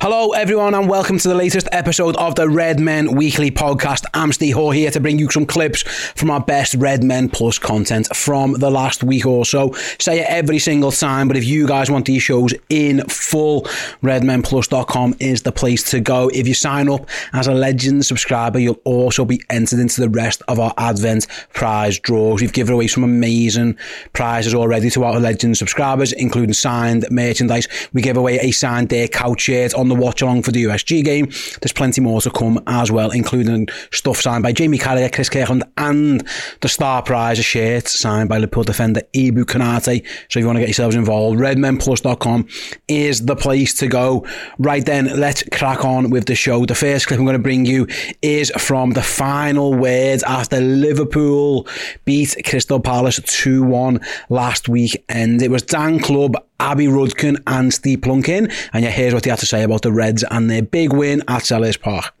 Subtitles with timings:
[0.00, 4.04] Hello, everyone, and welcome to the latest episode of the Redmen Weekly Podcast.
[4.12, 8.52] I'm Steve here to bring you some clips from our best Redmen Plus content from
[8.52, 9.72] the last week or so.
[9.98, 13.62] Say it every single time, but if you guys want these shows in full,
[14.02, 16.28] redmenplus.com is the place to go.
[16.28, 20.42] If you sign up as a Legend subscriber, you'll also be entered into the rest
[20.48, 22.42] of our Advent prize draws.
[22.42, 23.78] We've given away some amazing
[24.12, 27.66] prizes already to our Legend subscribers, including signed merchandise.
[27.92, 31.04] We gave away a signed Day couch shirt on the watch along for the USG
[31.04, 31.26] game.
[31.60, 35.64] There's plenty more to come as well, including stuff signed by Jamie Carragher, Chris Kirkland,
[35.76, 36.26] and
[36.60, 40.06] the star prize, a shirt signed by Liverpool defender Ibou Konate.
[40.28, 42.48] So if you want to get yourselves involved, redmenplus.com
[42.88, 44.26] is the place to go.
[44.58, 46.64] Right then, let's crack on with the show.
[46.66, 47.86] The first clip I'm going to bring you
[48.22, 51.66] is from the final words after Liverpool
[52.04, 55.04] beat Crystal Palace 2 1 last week.
[55.08, 58.52] And it was Dan Club Abby Rudkin and Steve Plunkin.
[58.72, 61.22] And yeah, here's what they had to say about the Reds and their big win
[61.26, 62.14] at Selhurst Park.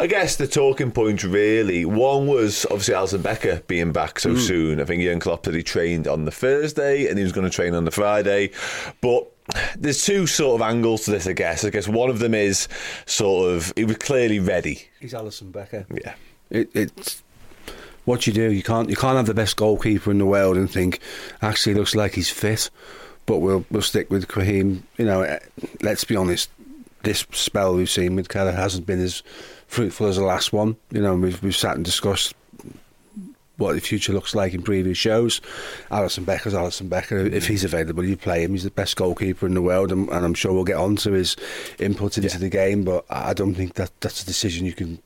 [0.00, 4.38] I guess the talking points really one was obviously Alisson Becker being back so mm.
[4.38, 4.80] soon.
[4.80, 7.50] I think Jurgen Klopp said he trained on the Thursday and he was going to
[7.50, 8.50] train on the Friday,
[9.00, 9.32] but.
[9.78, 11.64] There's two sort of angles to this, I guess.
[11.64, 12.68] I guess one of them is
[13.06, 14.86] sort of he was clearly ready.
[15.00, 15.86] He's Alisson Becker.
[15.90, 16.16] Yeah,
[16.50, 17.22] It, it's
[18.04, 18.52] what you do.
[18.52, 21.00] You can't you can't have the best goalkeeper in the world and think
[21.40, 22.68] actually looks like he's fit,
[23.28, 24.82] but we'll we'll stick with Raheem.
[24.96, 25.38] You know, eh,
[25.82, 26.50] let's be honest.
[27.04, 29.22] This spell we've seen with Kelleher hasn't been as
[29.68, 30.76] fruitful as the last one.
[30.90, 32.34] You know, we've we've sat and discussed
[33.58, 35.40] what the future looks like in previous shows.
[35.90, 37.18] Alisson Becker's Alisson Becker.
[37.18, 38.52] If he's available, you play him.
[38.52, 41.12] He's the best goalkeeper in the world, and, and I'm sure we'll get on to
[41.12, 41.36] his
[41.78, 42.82] input into the game.
[42.82, 45.00] But I don't think that that's a decision you can.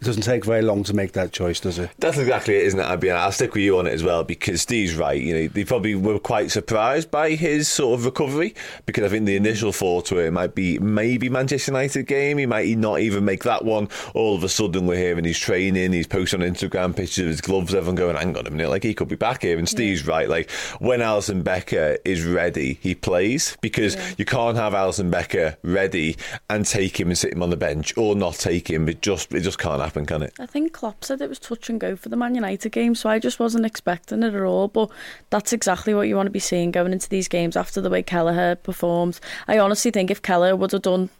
[0.00, 1.90] It doesn't take very long to make that choice, does it?
[1.98, 2.84] that's exactly it, isn't it?
[2.84, 3.10] Abby?
[3.10, 5.20] And I'll stick with you on it as well because Steve's right.
[5.20, 8.54] You know, they probably were quite surprised by his sort of recovery
[8.86, 12.38] because I think the initial thought to it might be maybe Manchester United game.
[12.38, 13.88] He might not even make that one.
[14.14, 15.92] All of a sudden, we're hearing he's training.
[15.92, 17.74] He's posting on Instagram pictures of his gloves.
[17.74, 20.30] Everyone going, "Hang on a minute, like he could be back here." And Steve's right.
[20.30, 26.16] Like when Alisson Becker is ready, he plays because you can't have Alisson Becker ready
[26.48, 28.88] and take him and sit him on the bench or not take him.
[28.88, 30.34] It just it just can't happen, can it?
[30.38, 33.08] I think Klopp said it was touch and go for the Man United game, so
[33.08, 34.68] I just wasn't expecting it at all.
[34.68, 34.90] But
[35.30, 38.02] that's exactly what you want to be seeing going into these games after the way
[38.02, 39.20] Kelleher performed.
[39.48, 41.10] I honestly think if Keller would have done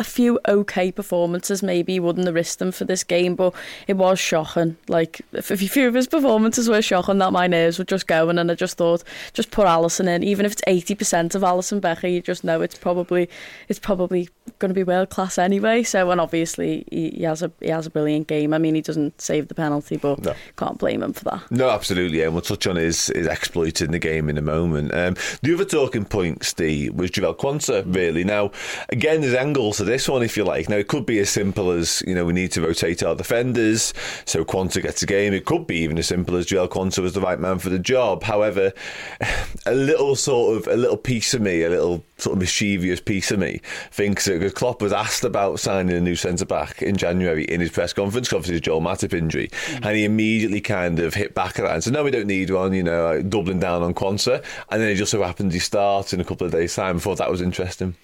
[0.00, 3.54] a few okay performances, maybe he wouldn't have risked them for this game, but
[3.86, 4.76] it was shocking.
[4.88, 8.38] Like, if a few of his performances were shocking, that my nerves were just going,
[8.38, 10.24] and I just thought, just put Alisson in.
[10.24, 13.28] Even if it's 80% of Alisson Becker, you just know it's probably
[13.68, 14.28] it's probably
[14.58, 15.82] going to be world class anyway.
[15.82, 18.54] So, and obviously, he, he has a he has a brilliant game.
[18.54, 20.34] I mean, he doesn't save the penalty, but No.
[20.56, 21.50] can't blame him for that.
[21.50, 24.94] No, absolutely, and we'll touch on his, his exploits in the game in a moment.
[24.94, 28.24] Um, the other talking point, Steve, was Jarell Quansah, really.
[28.24, 28.50] Now,
[28.88, 30.68] again, there's angles to this one, if you like.
[30.68, 33.92] Now, it could be as simple as, you know, we need to rotate our defenders,
[34.24, 35.34] so Quansah gets a game.
[35.34, 37.78] It could be even as simple as Jarell Quansah was the right man for the
[37.78, 38.22] job.
[38.22, 38.72] However,
[39.66, 43.30] a little sort of, a little piece of me, a little sort of mischievous piece
[43.30, 43.60] of me,
[43.90, 47.60] thinks that because Klopp was asked about signing a new centre back in January in
[47.60, 49.86] his press conference, obviously his Joel Matip injury, mm.
[49.86, 52.50] and he immediately kind of hit back at that and said, "No, we don't need
[52.50, 55.60] one," you know, like doubling down on Quansah, and then it just so happens he
[55.60, 56.96] starts in a couple of days' time.
[56.96, 57.96] I thought that was interesting.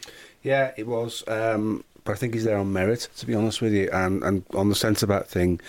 [0.42, 1.24] Yeah, it was.
[1.26, 3.90] Um, but I think he's there on merit, to be honest with you.
[3.92, 5.60] And, and on the centre back thing,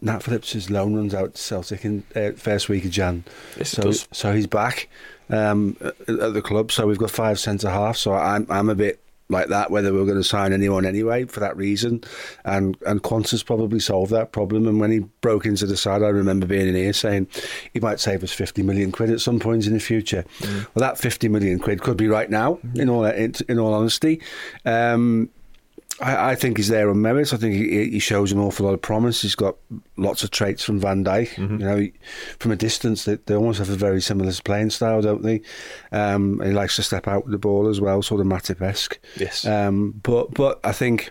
[0.00, 3.24] Nat Phillips' loan runs out to Celtic in uh, first week of Jan.
[3.56, 4.88] Yes, so, so he's back
[5.30, 6.72] um, at, at the club.
[6.72, 8.00] So we've got five centre halves.
[8.00, 9.00] So I'm I'm a bit
[9.32, 12.02] like that whether we were going to sign anyone anyway for that reason.
[12.44, 14.66] And and Quansah's probably solved that problem.
[14.66, 17.28] And when he broke into the side, I remember being in here saying
[17.72, 20.24] he might save us 50 million quid at some point in the future.
[20.74, 24.20] Well, that 50 million quid could be right now, in all in, in all honesty.
[24.64, 25.30] Um,
[26.02, 27.32] I, I think he's there on merit.
[27.32, 29.22] I think he, he shows an awful lot of promise.
[29.22, 29.56] He's got
[29.96, 31.38] lots of traits from Van Dijk.
[31.38, 31.92] You know, he,
[32.38, 35.40] from a distance, they, they almost have a very similar playing style, don't they?
[35.92, 38.98] Um, he likes to step out with the ball as well, sort of Matip-esque.
[39.16, 39.46] Yes.
[39.46, 41.10] Um, but but I think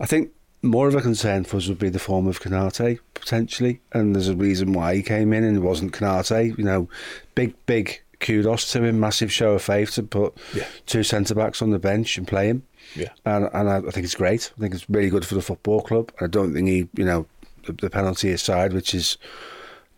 [0.00, 0.30] I think
[0.62, 4.28] more of a concern for us would be the form of Konate potentially, and there's
[4.28, 6.56] a reason why he came in and it wasn't Konate.
[6.58, 6.88] You know,
[7.34, 10.64] big big kudos to him, massive show of faith to put Yeah.
[10.86, 12.62] two centre backs on the bench and play him.
[12.94, 13.08] Yeah.
[13.24, 14.52] and and I, I think it's great.
[14.56, 16.12] I think it's really good for the football club.
[16.20, 17.26] I don't think he, you know,
[17.66, 19.18] the, the penalty aside, which is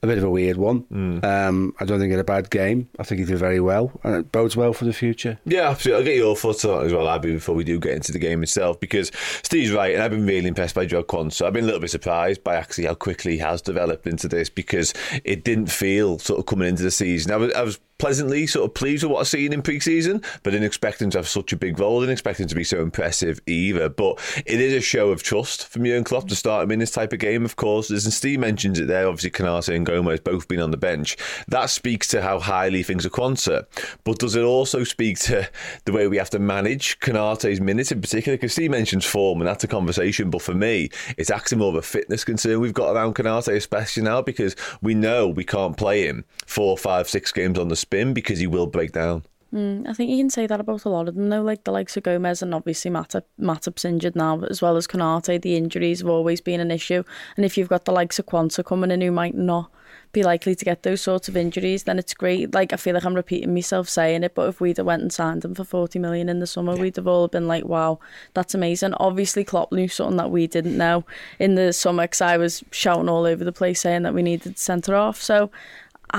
[0.03, 0.83] a bit of a weird one.
[0.93, 1.25] Mm.
[1.25, 2.91] Um, I don't think he had a bad game.
[2.99, 5.39] I think he did very well, and it bodes well for the future.
[5.47, 5.99] Yeah, absolutely.
[6.03, 8.19] I'll get your thoughts on it as well, Abby, before we do get into the
[8.19, 9.11] game itself, because
[9.43, 11.91] Steve's right, and I've been really impressed by Joe So I've been a little bit
[11.91, 14.93] surprised by actually how quickly he has developed into this, because
[15.25, 17.33] it didn't feel sort of coming into the season.
[17.33, 20.51] I was, I was pleasantly sort of pleased with what I've seen in pre-season, but
[20.51, 22.83] didn't expect him to have such a big role, didn't expect him to be so
[22.83, 23.89] impressive either.
[23.89, 26.91] But it is a show of trust from Jurgen Klopp to start him in this
[26.91, 27.91] type of game, of course.
[27.91, 31.17] As Steve mentions it there, obviously Konate and Gomez both been on the bench.
[31.49, 33.67] That speaks to how highly things are Quansah.
[34.05, 35.49] But does it also speak to
[35.85, 38.37] the way we have to manage Konate's minutes in particular?
[38.37, 40.31] Because Steve mentions form, and that's a conversation.
[40.31, 44.03] But for me, it's actually more of a fitness concern we've got around Konate, especially
[44.03, 48.15] now, because we know we can't play him four, five, six games on the spin
[48.15, 49.25] because he will break down.
[49.55, 51.43] Hmm, I think you can say that about a lot of them, though.
[51.43, 55.41] Like the likes of Gomez and obviously Matip, Matip's injured now, as well as Konate.
[55.41, 57.05] The injuries have always been an issue,
[57.37, 59.71] and if you've got the likes of Quansah coming in who might not
[60.11, 62.53] be likely to get those sorts of injuries, then it's great.
[62.53, 65.13] Like I feel like I'm repeating myself saying it, but if we'd have went and
[65.13, 68.01] signed him for 40 million in the summer, we'd have all been like, "Wow,
[68.33, 71.05] that's amazing." Obviously, Klopp knew something that we didn't know
[71.39, 74.59] in the summer, because I was shouting all over the place saying that we needed
[74.59, 75.23] centre off.
[75.23, 75.51] So,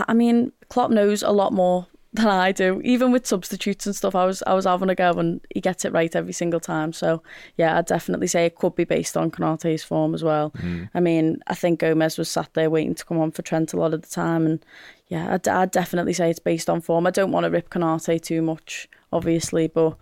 [0.08, 2.82] I mean, Klopp knows a lot more than I do.
[2.84, 5.86] Even with substitutes and stuff, I was I was having a go, and he gets
[5.86, 6.94] it right every single time.
[6.94, 7.22] So
[7.58, 10.50] yeah, I'd definitely say it could be based on Konate's form as well.
[10.58, 10.84] Hmm.
[10.94, 13.78] I mean, I think Gomez was sat there waiting to come on for Trent a
[13.78, 14.66] lot of the time, and
[15.08, 17.06] yeah, I'd, I'd definitely say it's based on form.
[17.06, 19.98] I don't want to rip Konate too much, obviously, but.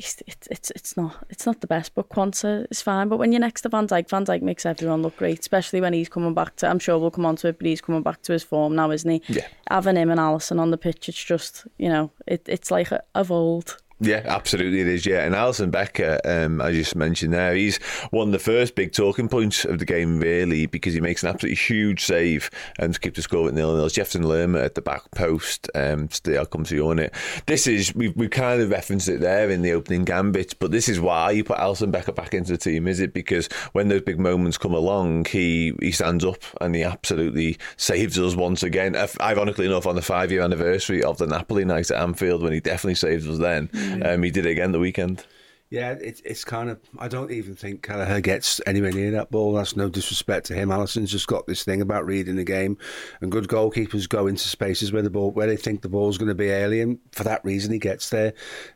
[0.00, 3.08] it's, it's, it's, it's, not, it's not the best, but Quanta is fine.
[3.08, 5.92] But when you're next to Van Dijk, Van Dijk makes everyone look great, especially when
[5.92, 8.22] he's coming back to, I'm sure we'll come on to it, but he's coming back
[8.22, 9.22] to his form now, isn't he?
[9.28, 9.46] Yeah.
[9.68, 13.02] Having him and Allison on the pitch, it's just, you know, it, it's like a,
[13.14, 13.76] of old.
[14.02, 15.04] Yeah, absolutely it is.
[15.04, 17.76] Yeah, and Alisson Becker, um, as you mentioned there, he's
[18.10, 21.28] one of the first big talking points of the game, really, because he makes an
[21.28, 23.90] absolutely huge save and to keep the score at nil nil.
[23.90, 25.68] Jefferson Lerma at the back post.
[25.74, 27.14] Um, still, I'll come to you on it.
[27.44, 30.88] This is we we kind of referenced it there in the opening gambit, but this
[30.88, 32.88] is why you put Alisson Becker back into the team.
[32.88, 36.82] Is it because when those big moments come along, he he stands up and he
[36.82, 38.96] absolutely saves us once again.
[39.20, 42.60] Ironically enough, on the five year anniversary of the Napoli night at Anfield, when he
[42.60, 43.68] definitely saved us then.
[44.04, 45.24] Um, he did it again the weekend.
[45.70, 46.80] Yeah, it's it's kind of.
[46.98, 49.52] I don't even think Kelleher gets anywhere near that ball.
[49.52, 50.70] That's no disrespect to him.
[50.70, 52.76] Alisson's just got this thing about reading the game,
[53.20, 56.28] and good goalkeepers go into spaces where the ball, where they think the ball's going
[56.28, 56.98] to be alien.
[57.12, 58.34] For that reason, he gets there.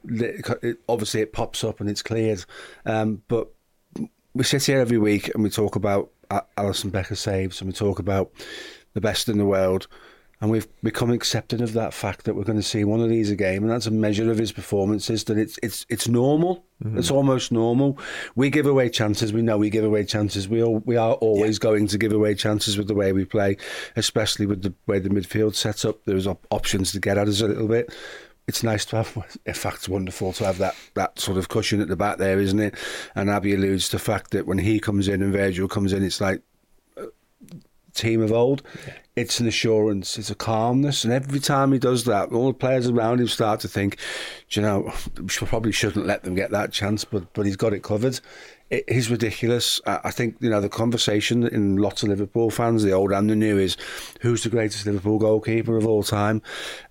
[0.08, 2.44] It- obviously, it pops up and it's cleared.
[2.86, 3.48] Um, but
[4.34, 7.98] we sit here every week and we talk about Alisson Becker saves and we talk
[7.98, 8.30] about
[8.92, 9.88] the best in the world.
[10.40, 13.30] And we've become accepted of that fact that we're going to see one of these
[13.30, 15.24] a game, and that's a measure of his performances.
[15.24, 16.64] That it's it's it's normal.
[16.82, 16.98] Mm-hmm.
[16.98, 17.98] It's almost normal.
[18.34, 19.32] We give away chances.
[19.32, 20.48] We know we give away chances.
[20.48, 23.56] We all, we are always going to give away chances with the way we play,
[23.96, 26.04] especially with the way the midfield sets up.
[26.04, 27.94] There's op- options to get at us a little bit.
[28.46, 29.38] It's nice to have.
[29.46, 32.38] In fact, it's wonderful to have that, that sort of cushion at the back there,
[32.38, 32.74] isn't it?
[33.14, 36.02] And Abby alludes to the fact that when he comes in and Virgil comes in,
[36.02, 36.42] it's like
[36.98, 37.06] uh,
[37.94, 38.62] team of old.
[39.16, 42.88] It's an assurance, it's a calmness, and every time he does that, all the players
[42.88, 43.96] around him start to think,
[44.50, 47.72] "Do you know, we probably shouldn't let them get that chance, but but he's got
[47.72, 48.18] it covered.
[48.70, 49.80] It is ridiculous.
[49.86, 53.36] I think you know the conversation in lots of Liverpool fans, the old and the
[53.36, 53.76] new, is
[54.20, 56.42] who's the greatest Liverpool goalkeeper of all time,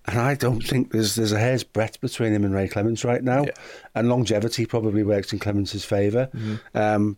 [0.05, 3.23] and I don't think there's there's a hair's breadth between him and Ray Clemence right
[3.23, 3.43] now,
[3.95, 6.29] and longevity probably works in Clemence' favour.
[6.73, 7.17] Um,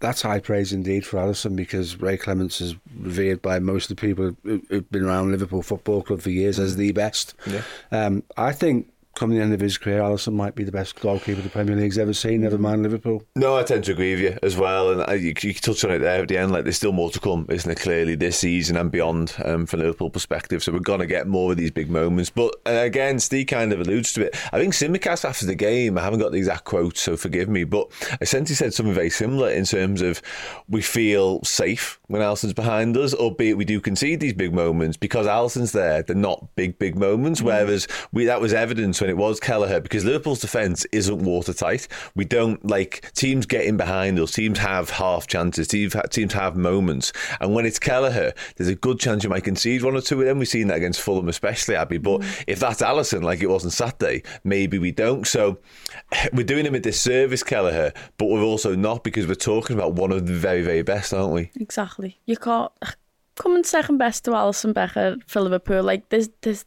[0.00, 4.00] that's high praise indeed for Alisson because Ray Clemence is revered by most of the
[4.00, 7.34] people who- who've been around Liverpool Football Club for years as the best.
[7.46, 7.62] Yeah.
[7.92, 11.40] Um, I think come the end of his career, Alisson might be the best goalkeeper
[11.40, 12.42] the Premier League's ever seen.
[12.42, 13.22] Never mind Liverpool.
[13.36, 14.92] No, I tend to agree with you as well.
[14.92, 16.52] And I, you, you touched on it there at the end.
[16.52, 17.80] Like there's still more to come, isn't it?
[17.80, 20.62] Clearly this season and beyond um, from Liverpool perspective.
[20.62, 22.30] So we're gonna get more of these big moments.
[22.30, 24.36] But uh, again, Steve kind of alludes to it.
[24.52, 25.98] I think Tsimikas after the game.
[25.98, 27.64] I haven't got the exact quote, so forgive me.
[27.64, 27.90] But
[28.20, 30.22] essentially said something very similar in terms of
[30.68, 35.26] we feel safe when Alisson's behind us, albeit we do concede these big moments because
[35.26, 36.02] Alisson's there.
[36.02, 37.40] They're not big, big moments.
[37.40, 37.44] Mm.
[37.44, 41.88] Whereas we that was evidence when it was Kelleher because Liverpool's defence isn't watertight.
[42.14, 44.32] We don't like teams getting behind us.
[44.32, 45.68] Teams have half chances.
[45.68, 49.82] Teams teams have moments, and when it's Kelleher, there's a good chance you might concede
[49.82, 50.38] one or two of them.
[50.38, 51.98] We've seen that against Fulham, especially Abby.
[51.98, 52.44] But mm.
[52.46, 55.26] if that's Alisson, like it wasn't Saturday, maybe we don't.
[55.26, 55.58] So
[56.32, 60.12] we're doing him a disservice, Kelleher, but we're also not because we're talking about one
[60.12, 61.50] of the very, very best, aren't we?
[61.56, 62.20] Exactly.
[62.26, 62.72] You can't
[63.36, 65.82] come and second best to Alisson Becker for Liverpool.
[65.82, 66.64] Like there's there's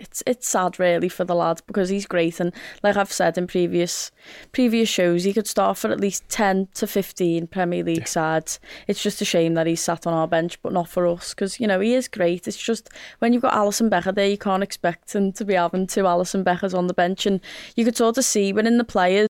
[0.00, 2.40] it's it's sad really for the lad because he's great.
[2.40, 2.52] And
[2.82, 4.10] like I've said in previous
[4.52, 8.04] previous shows he could start for at least 10 to 15 Premier League yeah.
[8.04, 8.58] sides.
[8.88, 11.60] It's just a shame that he's sat on our bench but not for us because
[11.60, 12.48] you know he is great.
[12.48, 12.88] It's just
[13.18, 16.42] when you've got Alisson Becker there you can't expect him to be having two Alisson
[16.42, 17.26] Beckers on the bench.
[17.26, 17.40] And
[17.76, 19.28] you could sort of see when in the players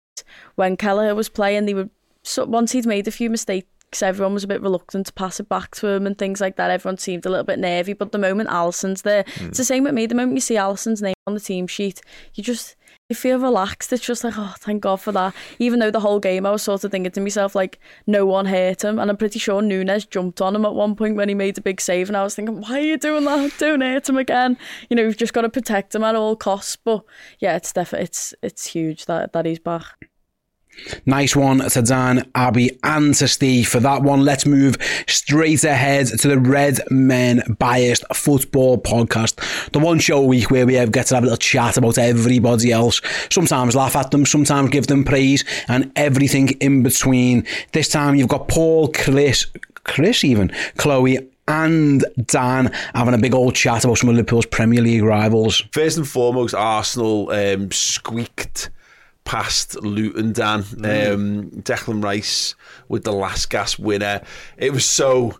[0.56, 1.88] when Kelleher was playing they were
[2.22, 5.40] so once he'd made a few mistakes because everyone was a bit reluctant to pass
[5.40, 6.70] it back to him and things like that.
[6.70, 9.28] Everyone seemed a little bit nervy, but the moment Alisson's there, mm.
[9.28, 9.48] it's hmm.
[9.48, 10.06] the same with me.
[10.06, 12.00] The moment you see Alisson's name on the team sheet,
[12.34, 12.76] you just
[13.08, 13.90] you feel relaxed.
[13.92, 15.34] It's just like, oh, thank God for that.
[15.58, 18.44] Even though the whole game, I was sort of thinking to myself, like, no one
[18.44, 18.98] hurt him.
[18.98, 21.62] And I'm pretty sure Nunes jumped on him at one point when he made a
[21.62, 22.08] big save.
[22.08, 23.52] And I was thinking, why are you doing that?
[23.58, 24.58] Don't hurt him again.
[24.90, 26.76] You know, you've just got to protect him at all costs.
[26.76, 27.02] But
[27.38, 30.10] yeah, it's definitely, it's, it's huge that, that he's back.
[31.06, 34.24] Nice one to Dan, Abby, and to Steve for that one.
[34.24, 40.26] Let's move straight ahead to the Red Men Biased Football Podcast, the one show a
[40.26, 43.00] week where we get to have a little chat about everybody else.
[43.30, 47.44] Sometimes laugh at them, sometimes give them praise, and everything in between.
[47.72, 49.46] This time you've got Paul, Chris,
[49.84, 51.18] Chris even, Chloe,
[51.48, 55.62] and Dan having a big old chat about some of Liverpool's Premier League rivals.
[55.72, 58.70] First and foremost, Arsenal um, squeaked
[59.28, 60.62] past Luton, Dan.
[60.62, 61.12] Mm.
[61.12, 62.54] Um, Declan Rice
[62.88, 64.22] with the last gas winner.
[64.56, 65.38] It was so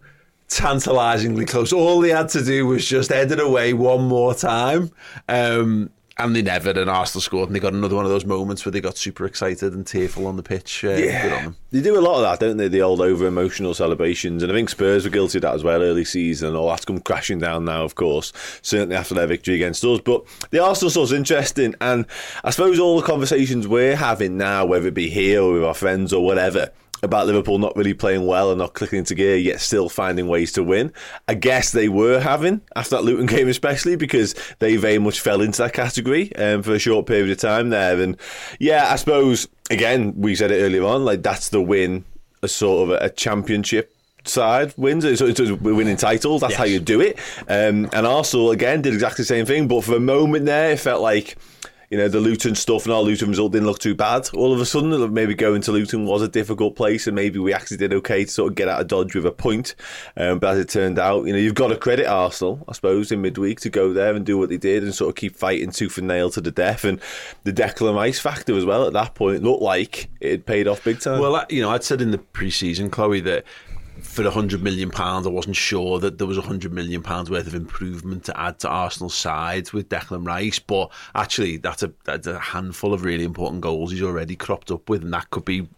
[0.49, 1.73] tantalisingly close.
[1.73, 4.91] All they had to do was just head it away one more time.
[5.27, 6.71] Um, and they never.
[6.71, 9.25] And Arsenal scored, and they got another one of those moments where they got super
[9.25, 10.85] excited and tearful on the pitch.
[10.85, 12.69] Uh, yeah, they do a lot of that, don't they?
[12.69, 15.83] The old over emotional celebrations, and I think Spurs were guilty of that as well
[15.83, 16.57] early season.
[16.57, 18.33] All that's come crashing down now, of course.
[18.63, 22.05] Certainly after their victory against us, but the Arsenal stuff's interesting, and
[22.43, 25.75] I suppose all the conversations we're having now, whether it be here or with our
[25.75, 26.73] friends or whatever
[27.03, 30.53] about Liverpool not really playing well and not clicking into gear, yet still finding ways
[30.53, 30.93] to win.
[31.27, 35.41] I guess they were having after that Luton game, especially because they very much fell
[35.41, 38.01] into that category um, for a short period of time there.
[38.01, 38.17] And
[38.59, 42.05] yeah, I suppose again we said it earlier on, like that's the win,
[42.43, 45.05] a sort of a, championship side wins.
[45.05, 46.41] It's, it's winning titles.
[46.41, 46.59] That's yes.
[46.59, 47.19] how you do it.
[47.49, 50.81] Um, and Arsenal again did exactly the same thing, but for a moment there, it
[50.81, 51.37] felt like
[51.91, 54.29] you know, the Luton stuff and our Luton result didn't look too bad.
[54.35, 57.55] All of a sudden, maybe going to Luton was a difficult place, and maybe we
[57.55, 59.75] actually did okay to sort of get out of Dodge with a point.
[60.17, 63.11] Um, but as it turned out, you know, you've got to credit Arsenal, I suppose,
[63.11, 65.71] in midweek to go there and do what they did and sort of keep fighting
[65.71, 66.85] tooth and nail to the death.
[66.85, 67.01] And
[67.45, 70.85] the Declan Rice factor as well at that point looked like it had paid off
[70.85, 71.21] big time.
[71.21, 73.45] Well, you know, I'd said in the pre-season, Chloe, that
[74.19, 77.31] for a hundred million pounds, I wasn't sure that there was a hundred million pounds
[77.31, 80.59] worth of improvement to add to Arsenal's side with Declan Rice.
[80.59, 84.89] But actually, that's a that's a handful of really important goals he's already cropped up
[84.89, 85.69] with, and that could be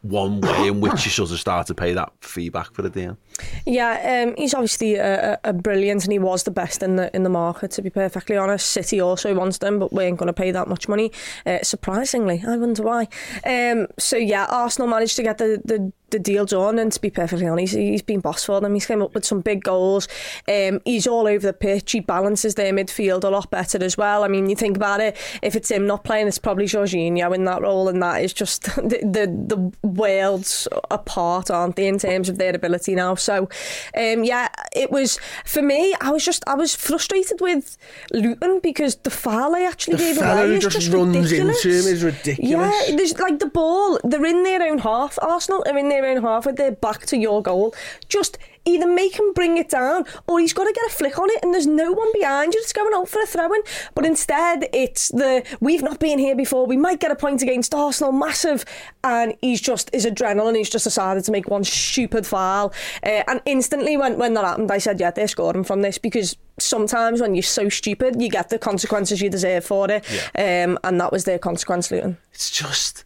[0.00, 2.88] one way in which you sort of start to pay that fee back for the
[2.88, 3.18] deal.
[3.66, 7.22] Yeah, um, he's obviously a, a, brilliant, and he was the best in the in
[7.22, 7.70] the market.
[7.72, 10.68] To be perfectly honest, City also wants them, but we ain't going to pay that
[10.68, 11.12] much money.
[11.46, 13.08] Uh, surprisingly, I wonder why.
[13.44, 16.78] Um, so yeah, Arsenal managed to get the the the deal done.
[16.78, 18.74] And to be perfectly honest, he's been boss for them.
[18.74, 20.08] He's come up with some big goals.
[20.48, 21.92] Um, he's all over the pitch.
[21.92, 24.24] He balances their midfield a lot better as well.
[24.24, 27.44] I mean, you think about it, if it's him not playing, it's probably Jorginho in
[27.44, 32.28] that role, and that is just the the, the worlds apart, aren't they, in terms
[32.28, 33.14] of their ability now?
[33.14, 35.94] So, um, yeah, it was for me.
[36.00, 37.76] I was just I was frustrated with
[38.12, 41.64] Luton because the foul I actually the gave away is just, just runs ridiculous.
[41.64, 42.88] into him is ridiculous.
[42.88, 43.98] Yeah, there's like the ball.
[44.04, 45.18] They're in their own half.
[45.22, 47.74] Arsenal are in their own half with their back to your goal.
[48.08, 51.28] Just either make him bring it down or he's got to get a flick on
[51.30, 53.62] it and there's no one behind you that's going out for a throw-in.
[53.94, 56.66] But instead, it's the we've not been here before.
[56.66, 58.64] We might get a point against Arsenal, massive,
[59.02, 60.56] and he's just his adrenaline.
[60.56, 64.70] He's just decided to make one stupid foul, uh, and instantly when when that happened,
[64.70, 68.50] I said, yeah, they're scoring from this because sometimes when you're so stupid, you get
[68.50, 70.04] the consequences you deserve for it,
[70.36, 72.18] um, and that was their consequence, Luton.
[72.32, 73.04] It's just,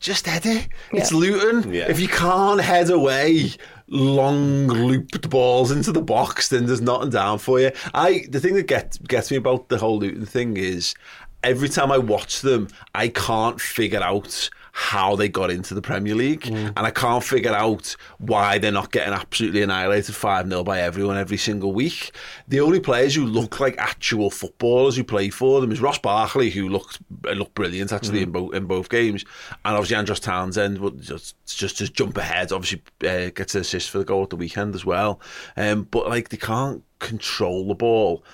[0.00, 0.68] just head it.
[0.92, 1.18] It's Yeah.
[1.18, 1.72] Luton.
[1.72, 1.90] Yeah.
[1.90, 3.50] If you can't head away
[3.88, 7.70] long looped balls into the box, then there's nothing down for you.
[7.94, 10.94] I the thing that gets gets me about the whole Luton thing is
[11.42, 16.14] every time I watch them, I can't figure out how they got into the Premier
[16.14, 20.82] League, and I can't figure out why they're not getting absolutely annihilated 5 0 by
[20.82, 22.14] everyone every single week.
[22.46, 26.50] The only players who look like actual footballers who play for them is Ross Barkley,
[26.50, 29.24] who looked looked brilliant actually in both in both games,
[29.64, 32.52] and obviously Andros Townsend, just just just jump ahead.
[32.52, 35.22] Obviously, uh, gets an assist for the goal at the weekend as well.
[35.56, 38.24] Um, but like they can't control the ball.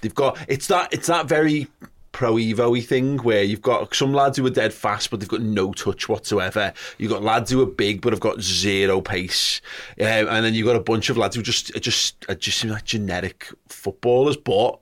[0.00, 1.68] They've got it's that it's that very
[2.14, 5.42] pro evo thing where you've got some lads who are dead fast but they've got
[5.42, 6.72] no touch whatsoever.
[6.96, 9.60] You've got lads who are big but have got zero pace,
[10.00, 12.84] um, and then you've got a bunch of lads who just just just seem like
[12.84, 14.36] generic footballers.
[14.38, 14.78] But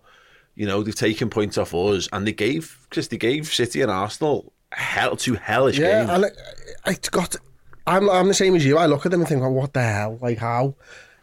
[0.54, 3.90] you know they've taken points off us, and they gave because they gave City and
[3.90, 6.10] Arsenal hell two hellish Yeah, games.
[6.10, 6.38] and it,
[6.86, 7.34] it's got.
[7.86, 8.78] I'm I'm the same as you.
[8.78, 10.18] I look at them and think, well, what the hell?
[10.20, 10.74] Like how?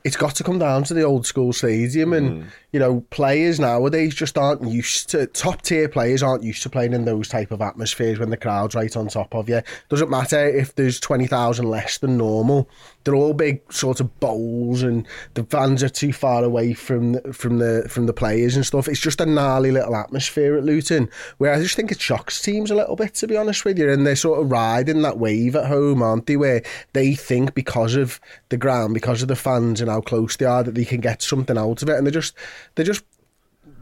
[0.09, 2.47] It's got to come down to the old school stadium, and mm.
[2.71, 6.93] you know, players nowadays just aren't used to top tier players aren't used to playing
[6.93, 9.61] in those type of atmospheres when the crowd's right on top of you.
[9.87, 12.67] Doesn't matter if there's twenty thousand less than normal.
[13.03, 17.31] They're all big sort of bowls, and the fans are too far away from the,
[17.31, 18.87] from the from the players and stuff.
[18.87, 22.71] It's just a gnarly little atmosphere at Luton, where I just think it shocks teams
[22.71, 23.91] a little bit, to be honest with you.
[23.91, 26.35] And they're sort of riding that wave at home, aren't they?
[26.35, 26.63] Where
[26.93, 30.45] they think because of the ground, because of the fans and how how close they
[30.45, 32.35] are that they can get something out of it, and they're just
[32.75, 33.03] they're just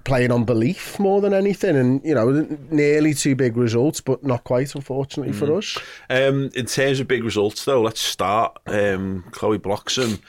[0.04, 2.32] playing on belief more than anything and you know
[2.72, 5.38] nearly two big results but not quite unfortunately mm.
[5.38, 5.78] for us
[6.10, 10.20] um in terms of big results though let's start um Chloe Bloxham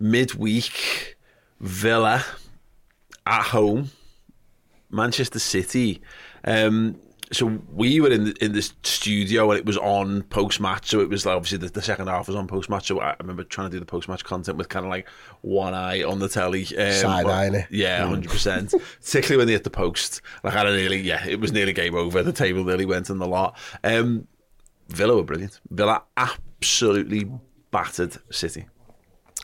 [0.00, 1.16] midweek
[1.60, 2.24] Villa
[3.24, 3.90] at home
[4.90, 6.02] Manchester City
[6.44, 6.98] um
[7.32, 10.88] so we were in the, in the studio and it was on post match.
[10.88, 12.88] So it was like, obviously the, the second half was on post match.
[12.88, 15.08] So I remember trying to do the post match content with kind of like
[15.42, 16.92] one eye on the telly, um,
[17.54, 17.66] it.
[17.70, 18.74] Yeah, hundred percent.
[19.00, 20.22] Particularly when they hit the post.
[20.42, 22.22] Like I nearly, yeah, it was nearly game over.
[22.22, 23.56] The table nearly went in the lot.
[23.84, 24.26] Um,
[24.88, 25.60] Villa were brilliant.
[25.70, 27.30] Villa absolutely
[27.70, 28.66] battered City.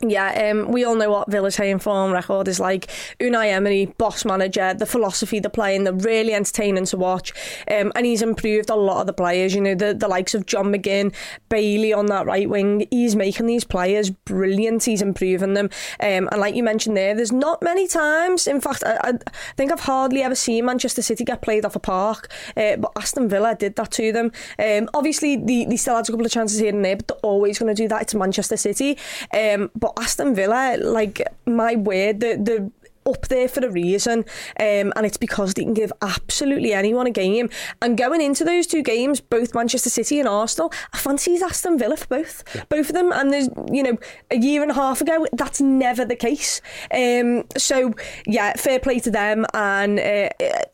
[0.03, 2.89] Yeah, um, we all know what Villa's home form record is like.
[3.19, 7.33] Unai Emery, boss manager, the philosophy they're playing, they're really entertaining to watch.
[7.71, 10.45] Um, and he's improved a lot of the players, you know, the, the likes of
[10.45, 11.15] John McGinn,
[11.49, 12.87] Bailey on that right wing.
[12.91, 15.71] He's making these players brilliant, he's improving them.
[15.99, 19.13] Um, and like you mentioned there, there's not many times, in fact, I, I
[19.57, 23.31] think I've hardly ever seen Manchester City get played off a park, uh, but Aston
[23.31, 24.31] Villa did that to them.
[24.59, 27.17] Um, obviously, they, they still had a couple of chances here and there, but they're
[27.23, 28.03] always going to do that.
[28.03, 28.99] It's Manchester City.
[29.33, 32.71] Um, but Aston Villa, like my word, the the
[33.07, 34.21] up there for a reason,
[34.59, 37.49] um, and it's because they can give absolutely anyone a game.
[37.81, 41.97] And going into those two games, both Manchester City and Arsenal, I fancy Aston Villa
[41.97, 43.13] for both, both of them.
[43.13, 43.99] And there's, you know,
[44.31, 46.61] a year and a half ago, that's never the case.
[46.93, 47.93] Um, so
[48.27, 49.47] yeah, fair play to them.
[49.55, 50.29] And uh,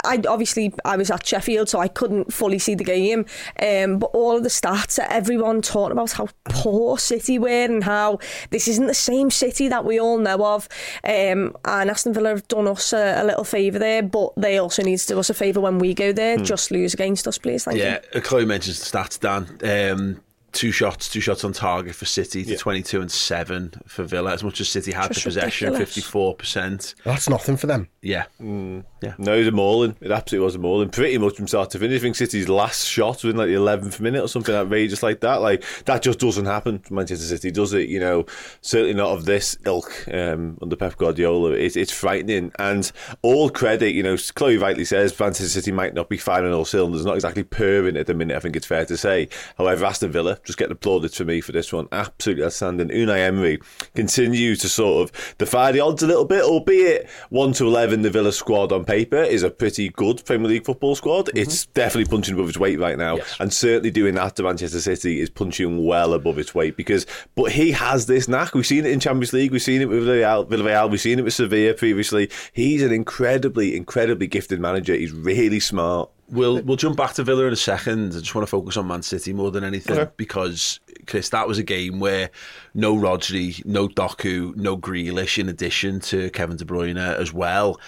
[0.05, 3.27] I obviously I was at Sheffield, so I couldn't fully see the game.
[3.63, 8.19] Um, but all of the stats, everyone talking about how poor City were and how
[8.51, 10.69] this isn't the same City that we all know of.
[11.05, 14.83] Um, and Aston Villa have done us a, a little favour there, but they also
[14.83, 16.37] need to do us a favour when we go there.
[16.37, 17.65] Just lose against us, please.
[17.65, 18.21] Thank yeah, you.
[18.21, 19.93] uh, Chloe mentions the stats, Dan.
[19.93, 20.21] Um,
[20.53, 24.33] two shots, two shots on target for City to 22 and 7 for Villa.
[24.33, 26.39] As much as City had Just the possession, ridiculous.
[26.41, 26.95] 54%.
[27.05, 27.89] That's nothing for them.
[28.01, 28.25] Yeah.
[28.41, 29.15] yeah.
[29.19, 29.97] No, it was a mauling.
[30.01, 30.91] It absolutely was a mauling.
[30.91, 32.01] Pretty much from start to finish.
[32.01, 35.21] I think City's last shot was in like the 11th minute or something outrageous like
[35.21, 35.37] that.
[35.37, 37.89] Like, that just doesn't happen for Manchester City, does it?
[37.89, 38.27] You know,
[38.61, 41.53] certainly not of this ilk um, under Pep Guardiola.
[41.53, 42.53] It's, it's frightening.
[42.59, 42.91] And
[43.23, 46.65] all credit, you know, Chloe rightly says Manchester City might not be firing on all
[46.65, 49.29] cylinders, not exactly purring at the minute, I think it's fair to say.
[49.57, 51.89] However, Aston Villa, just getting applauded for me for this one.
[51.93, 52.89] Absolutely outstanding.
[52.89, 53.61] Unai Emery
[53.95, 58.11] continues to sort of defy the odds a little bit, albeit 1 to 11, the
[58.11, 61.27] Villa squad on paper is a pretty good Premier League football squad.
[61.27, 61.39] Mm-hmm.
[61.39, 63.19] It's definitely punching above its weight right now.
[63.41, 67.53] And certainly doing that to Manchester City is punching well above its weight because, but
[67.53, 68.55] he has this knack.
[68.55, 71.35] We've seen it in Champions League, we've seen it with Villarreal we've seen it with
[71.35, 72.31] Sevilla previously.
[72.53, 74.95] He's an incredibly, incredibly gifted manager.
[74.95, 76.11] He's really smart.
[76.33, 78.15] We'll we'll jump back to Villa in a second.
[78.15, 81.59] I just want to focus on Man City more than anything because Chris, that was
[81.59, 82.31] a game where
[82.75, 87.79] no Rodri, no Doku, no Grealish, in addition to Kevin De Bruyne as well.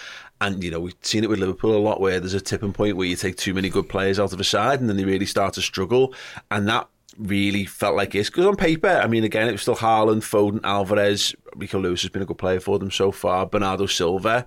[0.41, 2.97] And, you know, we've seen it with Liverpool a lot where there's a tipping point
[2.97, 5.27] where you take too many good players out of a side and then they really
[5.27, 6.13] start to struggle.
[6.51, 9.77] And that really felt like it's because on paper, I mean, again, it was still
[9.77, 11.35] Haaland, Foden, Alvarez.
[11.57, 13.47] Rico Lewis has been a good player for them so far.
[13.47, 14.47] Bernardo Silva,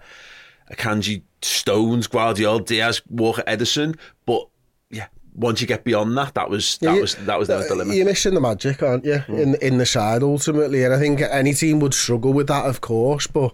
[0.72, 3.98] Akanji, Stones, Gvardiol, Dias, Walker, Ederson.
[4.26, 4.48] But
[4.90, 7.96] yeah, once you get beyond that, that was that was that was the limit.
[7.96, 9.24] You're missing the magic, aren't you?
[9.28, 9.40] Mm.
[9.40, 12.82] In in the side ultimately, and I think any team would struggle with that, of
[12.82, 13.28] course.
[13.28, 13.54] But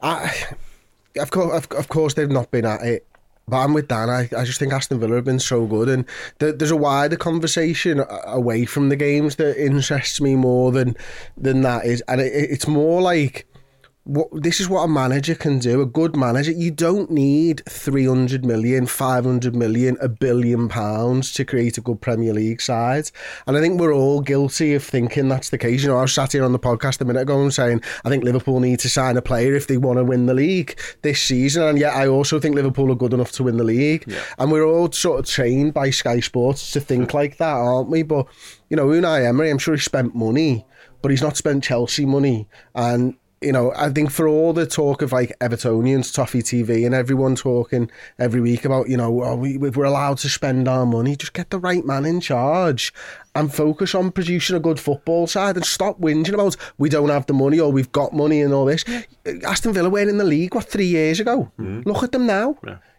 [0.00, 0.32] I,
[1.18, 3.04] of course, of, of course, they've not been at it.
[3.48, 4.10] But I'm with Dan.
[4.10, 6.04] I, I just think Aston Villa have been so good, and
[6.38, 10.94] th- there's a wider conversation away from the games that interests me more than
[11.34, 13.46] than that is, and it, it's more like
[14.08, 16.50] what this is what a manager can do a good manager.
[16.50, 22.32] You don't need 300 million 500 million a billion pounds to create a good premier
[22.32, 23.10] league side.
[23.46, 25.82] And i think we're all guilty of thinking that's the case.
[25.82, 28.08] You know i was sat here on the podcast a minute ago and saying i
[28.08, 31.20] think liverpool need to sign a player if they want to win the league this
[31.20, 31.64] season.
[31.64, 34.10] And yet i also think liverpool are good enough to win the league.
[34.38, 38.04] And we're all sort of trained by sky sports to think like that aren't we?
[38.04, 38.26] But
[38.70, 40.64] you know unai emery i'm sure he spent money
[41.02, 42.48] but he's not spent chelsea money.
[42.74, 46.94] And you know, I think for all the talk of like Evertonians, Toffee TV, and
[46.94, 51.14] everyone talking every week about, you know, oh, we, we're allowed to spend our money,
[51.14, 52.92] just get the right man in charge
[53.34, 57.26] and focus on producing a good football side and stop whinging about we don't have
[57.26, 58.84] the money or we've got money and all this.
[59.44, 61.50] Aston Villa were in the league, what, three years ago?
[61.60, 61.88] Mm-hmm.
[61.88, 62.56] Look at them now.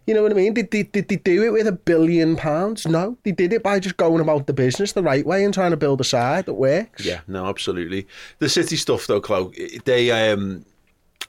[0.10, 0.56] You know what I mean?
[0.56, 2.88] Did, did, did they do it with a billion pounds?
[2.88, 5.70] No, they did it by just going about the business the right way and trying
[5.70, 7.06] to build a side that works.
[7.06, 8.08] Yeah, no, absolutely.
[8.40, 10.66] The City stuff though, Chloe, they um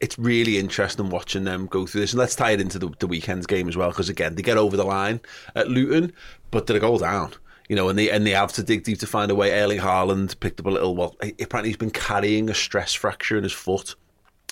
[0.01, 2.15] it's really interesting watching them go through this.
[2.15, 4.57] And let's tie it into the, the weekend's game as well, because again, they get
[4.57, 5.21] over the line
[5.55, 6.15] at Luton,
[6.51, 7.35] but they're a goal down.
[7.69, 9.61] You know, and they and they have to dig deep to find a way.
[9.61, 10.97] Erling Haaland picked up a little.
[10.97, 13.95] Well, apparently he's been carrying a stress fracture in his foot,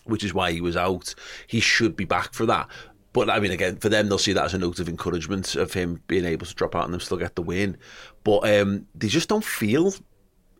[0.05, 1.15] which is why he was out.
[1.47, 2.69] He should be back for that.
[3.13, 5.73] But I mean, again, for them, they'll see that as a note of encouragement of
[5.73, 7.77] him being able to drop out and them still get the win.
[8.25, 9.95] But um, they just don't feel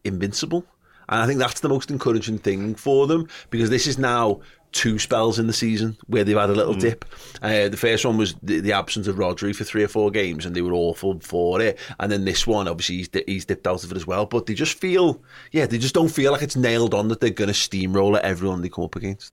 [0.05, 0.65] invincible.
[1.09, 4.41] And I think that's the most encouraging thing for them because this is now
[4.73, 7.07] two spells in the season where they've had a little dip.
[7.41, 10.45] Uh, the first one was the, the absence of Rodri for three or four games
[10.45, 11.79] and they were awful for it.
[11.99, 14.27] And then this one, obviously, he's, di- he's dipped out of it as well.
[14.27, 17.31] But they just feel, yeah, they just don't feel like it's nailed on that they're
[17.31, 19.33] going to steamroller everyone they come up against.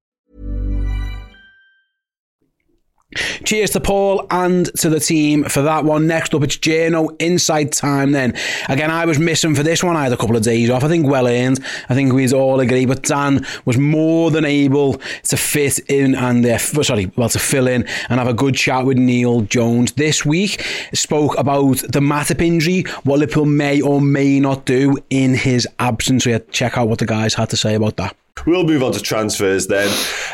[3.43, 6.07] Cheers to Paul and to the team for that one.
[6.07, 8.33] Next up, it's Journo Insight Time then.
[8.69, 9.97] Again, I was missing for this one.
[9.97, 10.83] I had a couple of days off.
[10.83, 11.59] I think well earned.
[11.89, 12.85] I think we all agree.
[12.85, 14.93] But Dan was more than able
[15.23, 18.85] to fit in and, uh, sorry, well, to fill in and have a good chat
[18.85, 20.65] with Neil Jones this week.
[20.93, 26.25] Spoke about the Matip injury, what Liverpool may or may not do in his absence.
[26.25, 28.15] We had to check out what the guys had to say about that.
[28.47, 29.87] We'll move on to transfers then.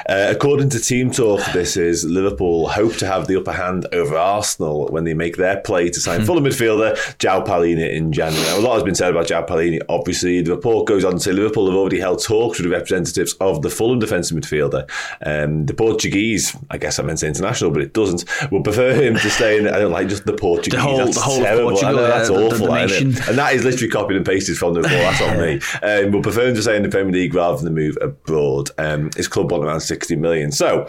[0.07, 4.15] Uh, according to Team Talk, this is Liverpool hope to have the upper hand over
[4.15, 8.45] Arsenal when they make their play to sign Fulham midfielder João Palhinha in January.
[8.47, 9.81] Now, a lot has been said about João Palhinha.
[9.89, 13.61] Obviously, the report goes on to say Liverpool have already held talks with representatives of
[13.61, 14.89] the Fulham defensive midfielder.
[15.25, 18.93] Um, the Portuguese, I guess I meant to say international, but it doesn't, would prefer
[18.93, 19.67] him to stay in.
[19.67, 20.77] I don't like just the Portuguese.
[20.77, 21.69] The whole- that's the whole terrible.
[21.71, 22.67] Portugal, know, that's the- the- awful.
[22.67, 23.27] the isn't it?
[23.27, 24.97] And that is literally copied and pasted from the report.
[25.01, 25.59] That's on me.
[25.87, 28.69] Um, we'll prefer him to stay in the Premier League rather than move move abroad.
[28.77, 30.51] Um, his club want around 60 million.
[30.51, 30.87] So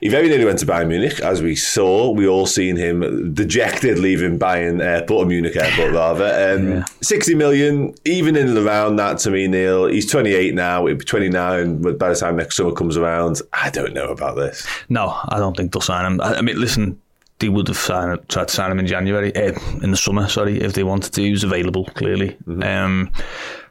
[0.00, 2.10] he very nearly went to Bayern Munich, as we saw.
[2.10, 6.56] We all seen him dejected leaving Bayern Airport, or Munich Airport rather.
[6.56, 6.84] Um, yeah.
[7.02, 9.86] 60 million, even in and around that to me, Neil.
[9.86, 13.40] He's 28 now, he'll be 29 by the time next summer comes around.
[13.52, 14.66] I don't know about this.
[14.88, 16.20] No, I don't think they'll sign him.
[16.20, 17.00] I mean, listen,
[17.40, 20.60] they would have signed, tried to sign him in January, uh, in the summer, sorry,
[20.60, 21.22] if they wanted to.
[21.22, 22.36] He was available, clearly.
[22.46, 22.62] Mm-hmm.
[22.62, 23.12] Um,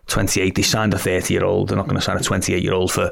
[0.10, 1.70] 28, they signed a 30 year old.
[1.70, 3.12] They're not going to sign a 28 year old for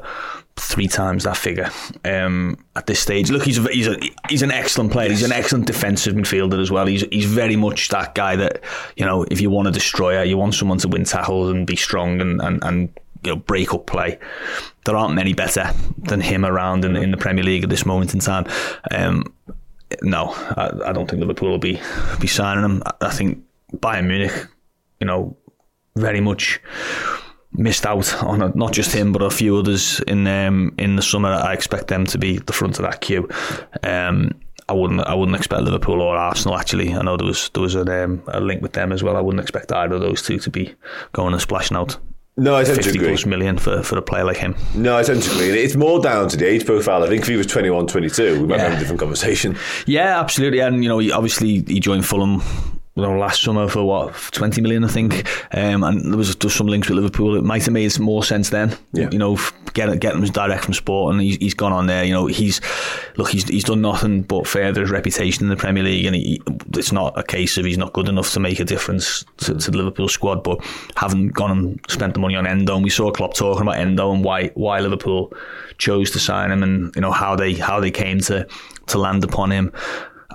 [0.56, 1.70] three times that figure
[2.04, 3.30] um, at this stage.
[3.30, 5.08] Look, he's a, he's a, he's an excellent player.
[5.08, 5.20] Yes.
[5.20, 6.86] He's an excellent defensive midfielder as well.
[6.86, 8.62] He's he's very much that guy that
[8.96, 11.76] you know if you want a destroyer, you want someone to win tackles and be
[11.76, 12.88] strong and and, and
[13.24, 14.18] you know break up play.
[14.84, 18.14] There aren't many better than him around in, in the Premier League at this moment
[18.14, 18.46] in time.
[18.90, 19.32] Um,
[20.02, 21.80] no, I, I, don't think Liverpool will be
[22.20, 22.82] be signing him.
[22.84, 23.42] I, I think
[23.74, 24.32] Bayern Munich,
[25.00, 25.36] you know,
[25.96, 26.60] very much
[27.52, 31.02] missed out on a, not just him but a few others in um, in the
[31.02, 31.30] summer.
[31.30, 33.28] I expect them to be the front of that queue.
[33.82, 34.32] Um,
[34.68, 36.92] I wouldn't I wouldn't expect Liverpool or Arsenal actually.
[36.92, 39.16] I know there was there was a, um, a link with them as well.
[39.16, 40.74] I wouldn't expect either of those two to be
[41.12, 41.98] going and splashing out.
[42.36, 43.08] No, I tend 50 to agree.
[43.08, 44.54] plus million for, for a player like him.
[44.72, 45.60] No, I tend to agree.
[45.60, 47.02] It's more down to the age profile.
[47.02, 48.68] I think if he was 21, 22, we might yeah.
[48.68, 49.56] have a different conversation.
[49.86, 50.60] Yeah, absolutely.
[50.60, 52.40] And, you know, obviously he joined Fulham
[52.98, 55.24] you know, last summer for what 20 million, I think.
[55.56, 57.36] Um, and there was just some links with Liverpool.
[57.36, 58.76] It might have made more sense then.
[58.92, 59.08] Yeah.
[59.12, 59.38] You know,
[59.72, 62.02] get get him direct from sport, and he's, he's gone on there.
[62.02, 62.60] You know, he's
[63.16, 66.42] look, he's he's done nothing but further his reputation in the Premier League, and he,
[66.74, 69.70] it's not a case of he's not good enough to make a difference to, to
[69.70, 70.42] the Liverpool squad.
[70.42, 70.58] But
[70.96, 74.10] having gone and spent the money on Endo, and we saw Klopp talking about Endo
[74.10, 75.32] and why why Liverpool
[75.78, 78.44] chose to sign him, and you know how they how they came to
[78.86, 79.72] to land upon him.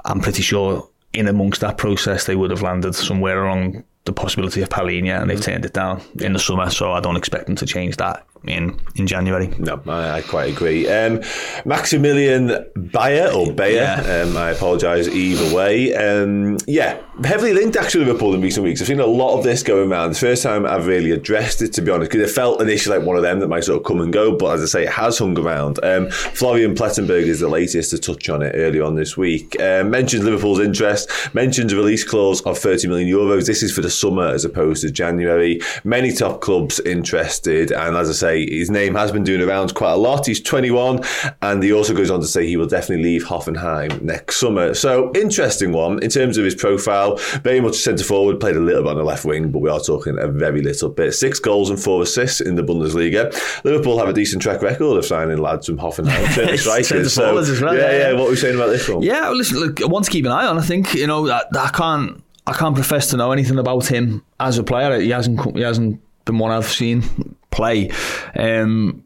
[0.05, 4.61] I'm pretty sure in amongst that process, they would have landed somewhere along the possibility
[4.61, 5.43] of Palhinha, and they've mm.
[5.43, 6.69] turned it down in the summer.
[6.69, 9.53] So I don't expect them to change that in in January.
[9.57, 10.87] No, I, I quite agree.
[10.89, 11.21] Um,
[11.65, 14.23] Maximilian Bayer or Bayer, yeah.
[14.23, 15.93] um, I apologise either way.
[15.95, 18.81] Um, yeah, heavily linked actually Liverpool in recent weeks.
[18.81, 20.11] I've seen a lot of this going around.
[20.11, 23.07] the first time I've really addressed it, to be honest, because it felt initially like
[23.07, 24.37] one of them that might sort of come and go.
[24.37, 25.79] But as I say, it has hung around.
[25.83, 29.59] Um, Florian Plettenberg is the latest to touch on it early on this week.
[29.59, 33.45] Um, mentions Liverpool's interest, mentions a release clause of 30 million euros.
[33.45, 35.61] This is for the summer as opposed to January.
[35.83, 39.73] Many top clubs interested, and as I say, say his name has been doing around
[39.75, 40.25] quite a lot.
[40.25, 41.01] He's 21,
[41.41, 44.73] and he also goes on to say he will definitely leave Hoffenheim next summer.
[44.73, 47.17] So interesting one in terms of his profile.
[47.43, 49.79] Very much centre forward, played a little bit on the left wing, but we are
[49.79, 51.13] talking a very little bit.
[51.13, 53.31] Six goals and four assists in the Bundesliga.
[53.63, 57.13] Liverpool have a decent track record of signing lads from Hoffenheim, strikers.
[57.13, 58.13] so, well, yeah, yeah.
[58.13, 59.01] What are we saying about this one?
[59.03, 60.57] Yeah, listen, look, I want to keep an eye on.
[60.57, 62.21] I think you know I, I can't.
[62.45, 64.99] I can't profess to know anything about him as a player.
[64.99, 65.55] He hasn't.
[65.55, 67.89] He hasn't been one I've seen play.
[68.35, 69.03] Um,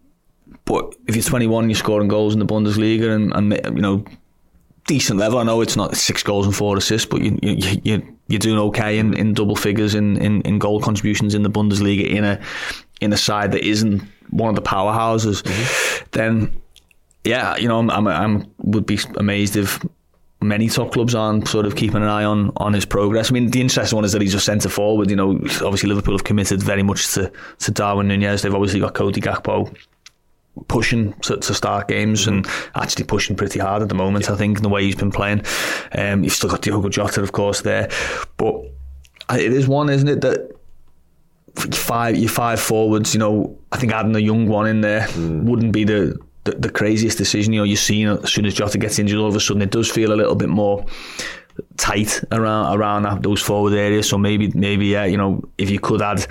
[0.65, 4.03] but if you're 21, you're scoring goals in the Bundesliga and, and you know
[4.87, 5.37] decent level.
[5.37, 8.59] I know it's not six goals and four assists, but you you you you're doing
[8.59, 12.39] okay in, in double figures in, in, in goal contributions in the Bundesliga in a
[12.99, 15.43] in a side that isn't one of the powerhouses.
[15.43, 16.07] Mm-hmm.
[16.11, 16.61] Then
[17.23, 19.79] yeah, you know I'm, I'm I'm would be amazed if
[20.47, 23.29] many top clubs aren't sort of keeping an eye on on his progress.
[23.29, 25.09] I mean, the interesting one is that he's a centre forward.
[25.09, 28.41] You know, obviously Liverpool have committed very much to to Darwin Nunez.
[28.41, 29.75] They've obviously got Cody Gakpo
[30.67, 32.37] pushing to, to start games mm-hmm.
[32.37, 34.25] and actually pushing pretty hard at the moment.
[34.25, 34.33] Yeah.
[34.33, 35.43] I think in the way he's been playing.
[35.93, 37.89] Um, you've still got Diogo Jota, of course, there,
[38.37, 38.55] but
[39.31, 40.51] it is one, isn't it, that
[41.55, 43.13] five your five forwards.
[43.13, 45.43] You know, I think adding a young one in there mm.
[45.43, 47.53] wouldn't be the the, the craziest decision.
[47.53, 49.71] You know, you've seen as soon as Jota gets injured, all of a sudden it
[49.71, 50.85] does feel a little bit more
[51.77, 54.09] tight around around those forward areas.
[54.09, 56.25] So maybe maybe yeah, you know, if you could add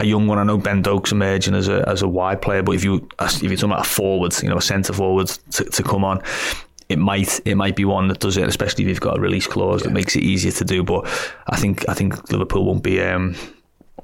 [0.00, 2.74] a young one, I know Ben Doak's emerging as a as a wide player, but
[2.74, 5.82] if you if you're talking about a forward, you know, a centre forward to, to
[5.82, 6.22] come on.
[6.88, 9.46] It might it might be one that does it, especially if you've got a release
[9.46, 9.88] clause yeah.
[9.88, 10.82] that makes it easier to do.
[10.82, 11.06] But
[11.46, 13.36] I think I think Liverpool won't be um,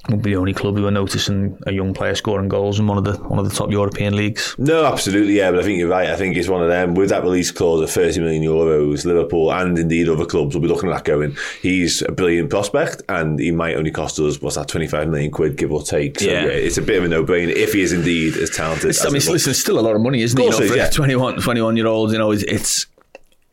[0.09, 2.99] won't be the only club who are noticing a young player scoring goals in one
[2.99, 4.55] of the one of the top European leagues.
[4.59, 5.51] No, absolutely, yeah.
[5.51, 6.09] But I think you're right.
[6.11, 9.05] I think it's one of them with that release clause of 30 million euros.
[9.05, 11.37] Liverpool and indeed other clubs will be looking at that going.
[11.63, 15.57] He's a brilliant prospect, and he might only cost us what's that 25 million quid,
[15.57, 16.21] give or take.
[16.21, 16.45] So, yeah.
[16.45, 18.91] yeah it's a bit of a no-brainer if he is indeed as talented.
[18.91, 20.45] It's, as I mean, listen, it's still a lot of money, isn't it?
[20.45, 20.91] You know, for yeah.
[20.91, 22.87] 21, 21 year old, you know, it's, it's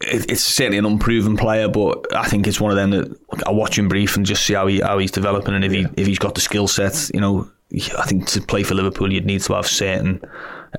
[0.04, 3.78] it's certainly an unproven player, but I think it's one of them that I watch
[3.78, 6.20] him brief and just see how he how he's developing, and if he if he's
[6.20, 7.50] got the skill set, you know,
[7.98, 10.22] I think to play for Liverpool you'd need to have certain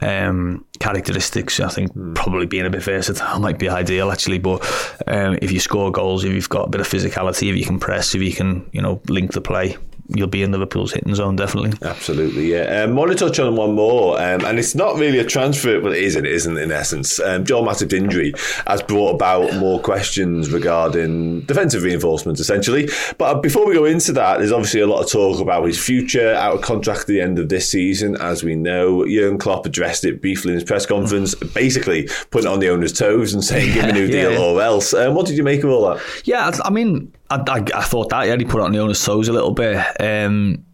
[0.00, 1.60] um, characteristics.
[1.60, 2.14] I think mm.
[2.14, 4.62] probably being a bit versatile might be ideal actually, but
[5.06, 7.78] um, if you score goals, if you've got a bit of physicality, if you can
[7.78, 9.76] press, if you can you know link the play,
[10.14, 11.72] you'll be in Liverpool's hitting zone definitely.
[11.82, 12.82] Absolutely, yeah.
[12.82, 15.80] Um, I want to touch on one more, um, and it's not really a transfer,
[15.80, 17.18] but it is and it isn't in essence.
[17.20, 18.32] Um, Joel Matip's injury
[18.66, 22.88] has brought about more questions regarding defensive reinforcements, essentially.
[23.18, 26.32] But before we go into that, there's obviously a lot of talk about his future
[26.34, 28.16] out of contract at the end of this season.
[28.16, 32.52] As we know, Jurgen Klopp addressed it briefly in his press conference, basically putting it
[32.52, 34.38] on the owner's toes and saying, "Give me a new Yeah, deal yeah.
[34.40, 36.02] or else." Um, what did you make of all that?
[36.24, 38.26] Yeah, I, I mean, I, I, I thought that.
[38.26, 39.78] Yeah, he put it on the owner's toes a little bit.
[40.00, 40.64] Um,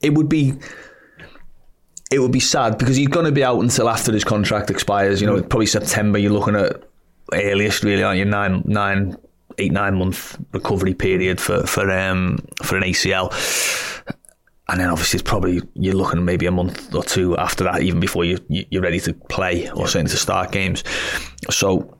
[0.00, 0.54] it would be.
[2.10, 5.20] It would be sad because he's going to be out until after his contract expires.
[5.20, 6.18] You know, probably September.
[6.18, 6.82] You're looking at
[7.32, 8.26] earliest, really, aren't you?
[8.26, 9.16] Nine, nine,
[9.58, 13.32] eight, nine month recovery period for for um for an ACL.
[14.68, 17.98] And then obviously it's probably you're looking maybe a month or two after that, even
[17.98, 20.84] before you, you you're ready to play or certainly to start games.
[21.50, 21.98] So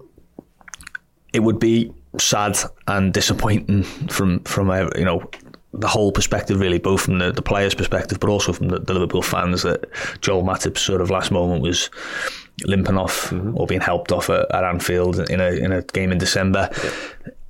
[1.32, 5.22] it would be sad and disappointing from from you know
[5.74, 8.92] the whole perspective really both from the, the players perspective but also from the, the
[8.92, 9.86] Liverpool fans that
[10.20, 11.88] Joel Matip's sort of last moment was
[12.66, 16.18] limping off or being helped off at, at Anfield in a in a game in
[16.18, 16.68] December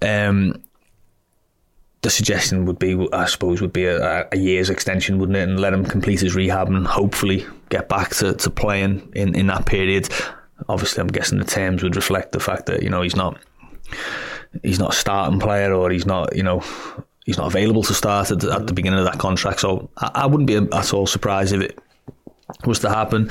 [0.01, 0.63] um
[2.03, 5.49] the suggestion would be, I suppose, would be a, a year's extension, wouldn't it?
[5.49, 9.47] And let him complete his rehab and hopefully get back to, to playing in, in
[9.47, 10.09] that period.
[10.69, 13.39] Obviously, I'm guessing the terms would reflect the fact that you know he's not
[14.63, 16.63] he's not a starting player or he's not you know
[17.25, 19.61] he's not available to start at, at the beginning of that contract.
[19.61, 21.79] So I, I wouldn't be at all surprised if it
[22.67, 23.31] was to happen.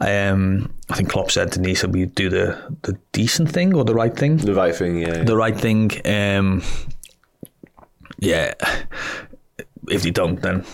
[0.00, 3.94] Um, I think Klopp said to said we do the the decent thing or the
[3.94, 4.36] right thing.
[4.38, 5.22] The right thing, yeah.
[5.22, 5.90] The right thing.
[6.04, 6.62] Um,
[8.18, 8.54] yeah.
[9.88, 10.64] If they don't, then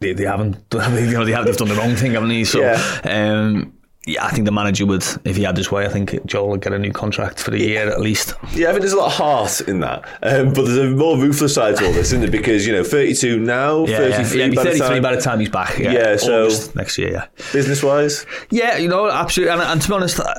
[0.00, 0.56] they, they haven't.
[0.74, 2.44] You know, they have they've done the wrong thing, haven't they?
[2.44, 2.80] So, Yeah.
[3.04, 3.72] um,
[4.06, 6.60] yeah, I think the manager would, if he had his way, I think Joel would
[6.62, 8.34] get a new contract for a year at least.
[8.54, 10.04] Yeah, I think there's a lot of heart in that.
[10.22, 12.30] Um, but there's a more ruthless side to all this, isn't there?
[12.30, 14.46] Because, you know, 32 now, Yeah, 33 yeah.
[14.46, 15.78] yeah by, the 33 time, by the time he's back.
[15.78, 17.10] Yeah, Yeah, so- next year.
[17.10, 17.26] Yeah.
[17.52, 18.24] business wise.
[18.50, 19.52] Yeah, you know, absolutely.
[19.52, 20.32] And, and to be honest, uh,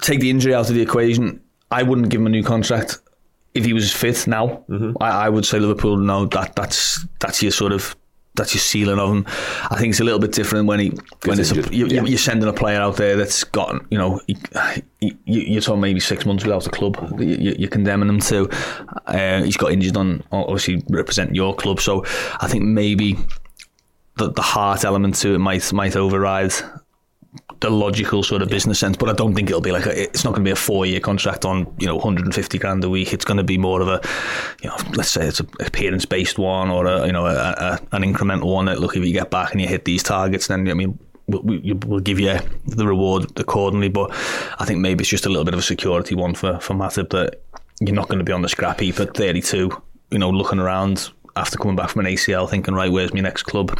[0.00, 1.40] take the injury out of the equation.
[1.70, 2.98] I wouldn't give him a new contract
[3.54, 4.64] if he was fit now.
[5.00, 5.96] I, I would say Liverpool.
[5.96, 7.94] No, that that's that's your sort of
[8.36, 9.24] that's your ceiling of him.
[9.70, 10.88] I think it's a little bit different when he
[11.24, 14.20] when it's a, you, you- you're sending a player out there that's got you know
[14.26, 14.36] he,
[15.00, 16.96] he, you're talking maybe six months without the club.
[17.20, 18.48] You, you- you're condemning him to.
[19.06, 22.04] Uh, he's got injured on obviously representing your club, so
[22.40, 23.16] I think maybe
[24.16, 26.52] the, the heart element to it might might override
[27.60, 28.96] the logical sort of business sense.
[28.96, 30.86] But I don't think it'll be like a, it's not going to be a four
[30.86, 33.12] year contract on you know 150 grand a week.
[33.12, 34.00] It's going to be more of a
[34.62, 37.80] you know let's say it's a appearance based one or a you know a, a,
[37.92, 38.66] an incremental one.
[38.66, 40.98] That look if you get back and you hit these targets, then I mean.
[41.26, 44.10] We'll, we- we'll give you the reward accordingly, but
[44.58, 47.08] I think maybe it's just a little bit of a security one for for Matip
[47.10, 47.40] that
[47.80, 49.70] you're not going to be on the scrap heap at 32.
[50.10, 53.44] You know, looking around after coming back from an ACL, thinking, right, where's my next
[53.44, 53.78] club?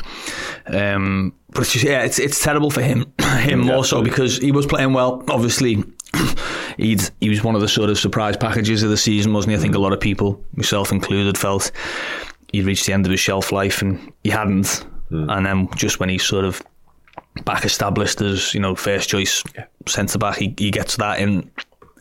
[0.66, 4.52] Um, but it's just, yeah, it's it's terrible for him, him more so because he
[4.52, 5.22] was playing well.
[5.28, 5.82] Obviously,
[6.76, 9.56] he'd he was one of the sort of surprise packages of the season, wasn't he?
[9.56, 11.70] I think a lot of people, myself included, felt
[12.52, 14.84] he'd reached the end of his shelf life and he hadn't.
[15.10, 16.62] And then just when he's sort of
[17.44, 19.44] back established as you know first choice
[19.86, 21.50] centre back, he, he gets that in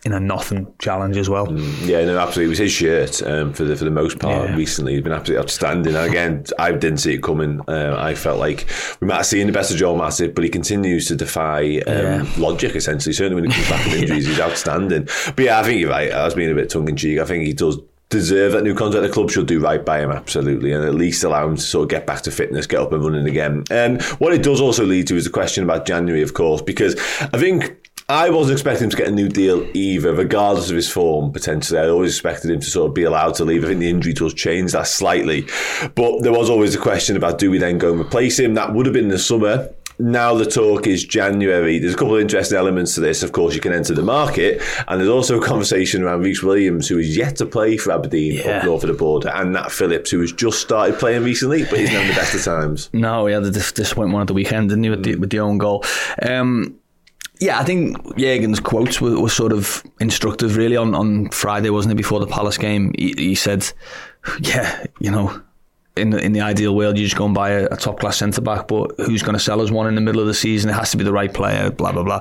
[0.06, 1.50] in a nothing challenge as well.
[1.84, 2.46] Yeah, no, absolutely.
[2.46, 4.56] It was his shirt um, for the for the most part Yeah.
[4.56, 4.94] recently.
[4.96, 5.96] He's been absolutely outstanding.
[5.96, 7.62] And again, I didn't see it coming.
[7.68, 8.68] Uh, I felt like
[9.00, 11.96] we might have seen the best of Joel Matip, but he continues to defy um,
[12.04, 12.26] Yeah.
[12.38, 13.14] logic, essentially.
[13.14, 15.08] Certainly when he comes back from injuries, he's outstanding.
[15.36, 16.12] But yeah, I think you're right.
[16.12, 17.20] I was being a bit tongue in cheek.
[17.20, 17.78] I think he does
[18.10, 19.08] deserve that new contract.
[19.08, 21.84] The club should do right by him, absolutely, and at least allow him to sort
[21.84, 23.64] of get back to fitness, get up and running again.
[23.72, 26.96] And what it does also lead to is the question about January, of course, because
[27.22, 27.78] I think.
[28.10, 31.80] I wasn't expecting him to get a new deal either, regardless of his form, potentially.
[31.80, 33.64] I always expected him to sort of be allowed to leave.
[33.64, 35.48] I think the injury does change that slightly.
[35.96, 38.56] But there was always a question about do we then go and replace him?
[38.56, 39.70] That would have been in the summer.
[40.00, 41.78] Now the talk is January.
[41.78, 43.22] There's a couple of interesting elements to this.
[43.22, 46.88] Of course, you can enter the market, and there's also a conversation around Rhys Williams,
[46.90, 48.58] who is yet to play for Aberdeen Yeah.
[48.58, 51.80] up north of the border, and Nat Phillips, who has just started playing recently, but
[51.80, 52.90] he's now in the best of times.
[52.94, 55.40] No, he had the dis- disappointment at the weekend, didn't he, with the, with the
[55.40, 55.86] own goal?
[56.24, 56.76] Um,
[57.44, 61.92] yeah, I think Jurgen's quotes were, were sort of instructive, really, on, on Friday, wasn't
[61.92, 62.94] it, before the Palace game?
[62.98, 63.70] He, he said,
[64.40, 65.42] yeah, you know,
[65.98, 68.18] in the, in the ideal world, you just go and buy a, a top class
[68.18, 70.70] centre back, but who's going to sell us one in the middle of the season?
[70.70, 72.20] It has to be the right player, blah, blah, blah.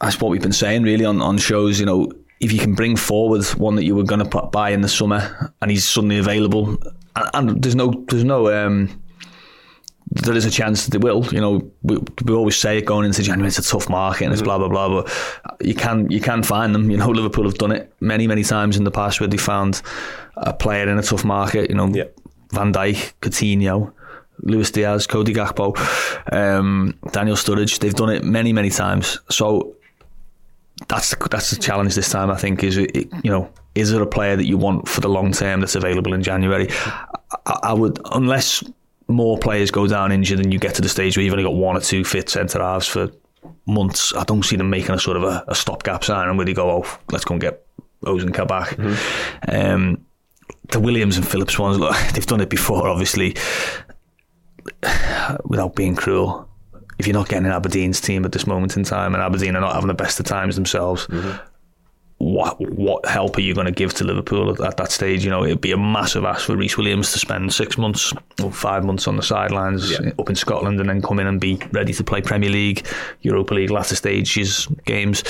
[0.00, 2.10] That's what we've been saying, really, on, on shows, you know.
[2.40, 5.52] If you can bring forward one that you were going to buy in the summer,
[5.62, 6.78] and he's suddenly available,
[7.14, 9.02] and, and there's no, there's no, um,
[10.10, 11.24] there is a chance that they will.
[11.26, 14.32] You know, we, we always say it going into January, it's a tough market and
[14.32, 15.02] it's blah blah blah.
[15.02, 16.90] But you can you can find them.
[16.90, 19.82] You know, Liverpool have done it many many times in the past where they found
[20.36, 21.70] a player in a tough market.
[21.70, 22.04] You know, Yeah.
[22.52, 23.92] Van Dijk, Coutinho,
[24.42, 25.76] Luis Diaz, Cody Gakpo,
[26.32, 27.78] um, Daniel Sturridge.
[27.78, 29.18] They've done it many, many times.
[29.28, 29.76] So
[30.88, 32.30] that's the, that's the challenge this time.
[32.30, 35.08] I think is it, you know is there a player that you want for the
[35.08, 36.68] long term that's available in January?
[37.46, 38.64] I, I would unless
[39.08, 41.54] more players go down injured and you get to the stage where you've only got
[41.54, 43.10] one or two fit centre halves for
[43.66, 44.14] months.
[44.14, 46.70] I don't see them making a sort of a, a stopgap sign and they go,
[46.70, 47.66] oh, let's go and get
[48.04, 48.76] Ozan Kabak.
[48.76, 49.50] Mm-hmm.
[49.50, 50.04] Um,
[50.70, 53.36] the Williams and Phillips ones, look, they've done it before, obviously,
[55.44, 56.48] without being cruel.
[56.98, 59.60] If you're not getting an Aberdeen's team at this moment in time, and Aberdeen are
[59.60, 61.36] not having the best of times themselves, mm-hmm.
[62.18, 65.24] What what help are you going to give to Liverpool at, at, that stage?
[65.24, 68.12] You know, it'd be a massive ask for Rhys Williams to spend six months
[68.42, 70.10] or five months on the sidelines yeah.
[70.18, 72.86] up in Scotland and then come in and be ready to play Premier League,
[73.22, 75.22] Europa League, latter stages games.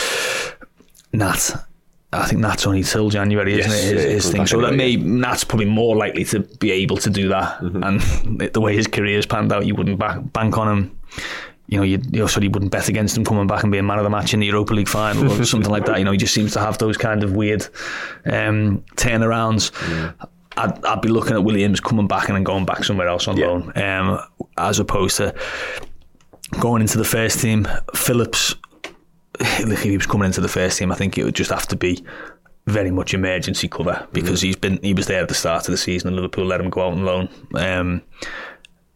[1.12, 1.66] Nat,
[2.12, 3.97] I think that's only till January, isn't yes, it?
[3.97, 4.47] His, his thing.
[4.47, 7.61] So that may Nat's probably more likely to be able to do that.
[7.61, 7.82] Mm-hmm.
[7.82, 10.99] And the way his career's panned out, you wouldn't back, bank on him.
[11.69, 13.99] You know, you, you also you wouldn't bet against him coming back and being man
[13.99, 15.99] of the match in the Europa League final or something like that.
[15.99, 17.62] You know, he just seems to have those kind of weird
[18.25, 19.71] um, turnarounds.
[19.73, 20.29] Mm.
[20.57, 23.37] I'd, I'd be looking at Williams coming back and then going back somewhere else on
[23.37, 23.47] yeah.
[23.47, 24.21] loan, um,
[24.57, 25.35] as opposed to
[26.59, 27.69] going into the first team.
[27.95, 28.55] Phillips
[29.41, 31.77] if he was coming into the first team, I think it would just have to
[31.77, 32.05] be
[32.66, 34.45] very much emergency cover because mm.
[34.45, 36.71] he's been he was there at the start of the season and Liverpool let him
[36.71, 37.29] go out on loan.
[37.55, 38.03] Um,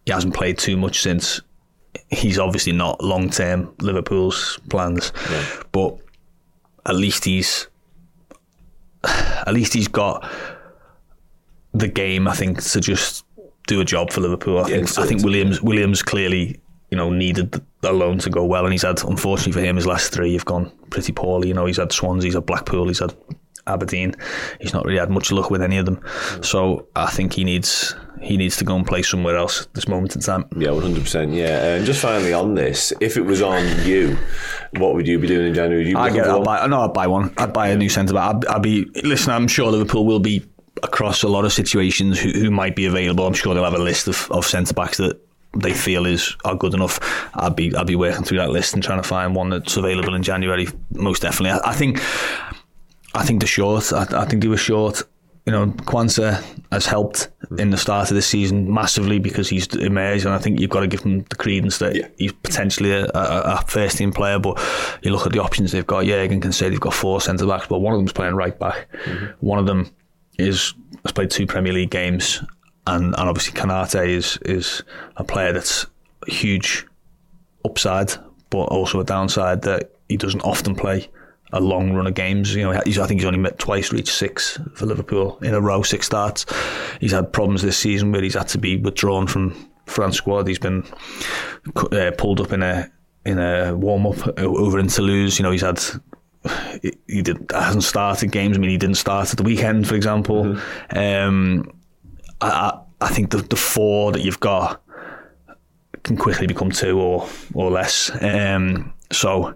[0.05, 1.41] he hasn't played too much since.
[2.11, 5.45] He's obviously not long term Liverpool's plans, yeah.
[5.73, 5.99] but
[6.87, 7.69] at least he's
[9.05, 10.29] at least he's got
[11.73, 12.29] the game.
[12.29, 13.25] I think to just
[13.67, 14.59] do a job for Liverpool.
[14.59, 16.61] I yeah, think I think Williams Williams clearly
[16.93, 18.65] you know, needed the loan to go well.
[18.65, 21.49] And he's had, unfortunately for him, his last three have gone pretty poorly.
[21.49, 23.15] You know, he's had Swansea, he's had Blackpool, he's had
[23.67, 24.15] Aberdeen.
[24.61, 25.97] He's not really had much luck with any of them.
[25.97, 26.45] Mm.
[26.45, 29.89] So I think he needs he needs to go and play somewhere else at this
[29.89, 30.47] moment in time.
[30.57, 31.33] Yeah, one hundred percent.
[31.33, 34.17] Yeah, and just finally on this, if it was on you,
[34.79, 35.95] what would you be doing in January?
[35.95, 36.27] I get.
[36.27, 36.67] I'd buy.
[36.67, 37.33] No, I'd buy one.
[37.39, 38.37] I'd buy a new centre back.
[38.37, 38.85] I'd, I'd be.
[39.03, 40.45] Listen, I'm sure Liverpool will be
[40.83, 43.27] across a lot of situations who, who might be available.
[43.27, 45.21] I'm sure they'll have a list of, of centre backs that
[45.55, 46.99] they feel is are good enough.
[47.35, 50.15] I'd be I'd be working through that list and trying to find one that's available
[50.15, 50.67] in January.
[50.93, 52.01] Most definitely, I, I think
[53.15, 53.93] I think the short.
[53.93, 55.03] I, I, think they were short.
[55.47, 60.25] You know, Quansah has helped in the start of the season massively because he's emerged,
[60.25, 62.09] and I think you've got to give him the credence that yeah.
[62.17, 64.39] he's potentially a, a, a, first team player.
[64.39, 64.61] But
[65.03, 66.05] you look at the options they've got.
[66.05, 68.89] Jurgen can say they've got four centre backs, but one of them's playing right back.
[69.05, 69.47] Mm-hmm.
[69.47, 69.91] One of them
[70.39, 72.41] is has played two Premier League games
[72.87, 74.83] and and obviously Konaté is is
[75.17, 75.87] a player that's
[76.27, 76.87] a huge
[77.65, 78.13] upside,
[78.51, 81.09] but also a downside that he doesn't often play
[81.53, 82.55] a long run of games.
[82.55, 85.83] You know, I think he's only met twice reached six for Liverpool in a row,
[85.83, 86.47] six starts.
[87.01, 89.55] He's had problems this season where he's had to be withdrawn from
[89.87, 90.47] France squad.
[90.47, 90.85] He's been
[91.77, 92.91] uh, pulled up in a
[93.25, 95.39] in a warm up over in Toulouse.
[95.39, 95.81] You know, he's had
[97.07, 98.57] he did hasn't started games.
[98.57, 100.45] I mean, he didn't start at the weekend, for example.
[100.45, 100.99] Mm-hmm.
[100.99, 101.73] Um,
[102.41, 104.83] I, I think the, the four that you've got
[106.03, 108.11] can quickly become two or or less.
[108.21, 109.55] Um, so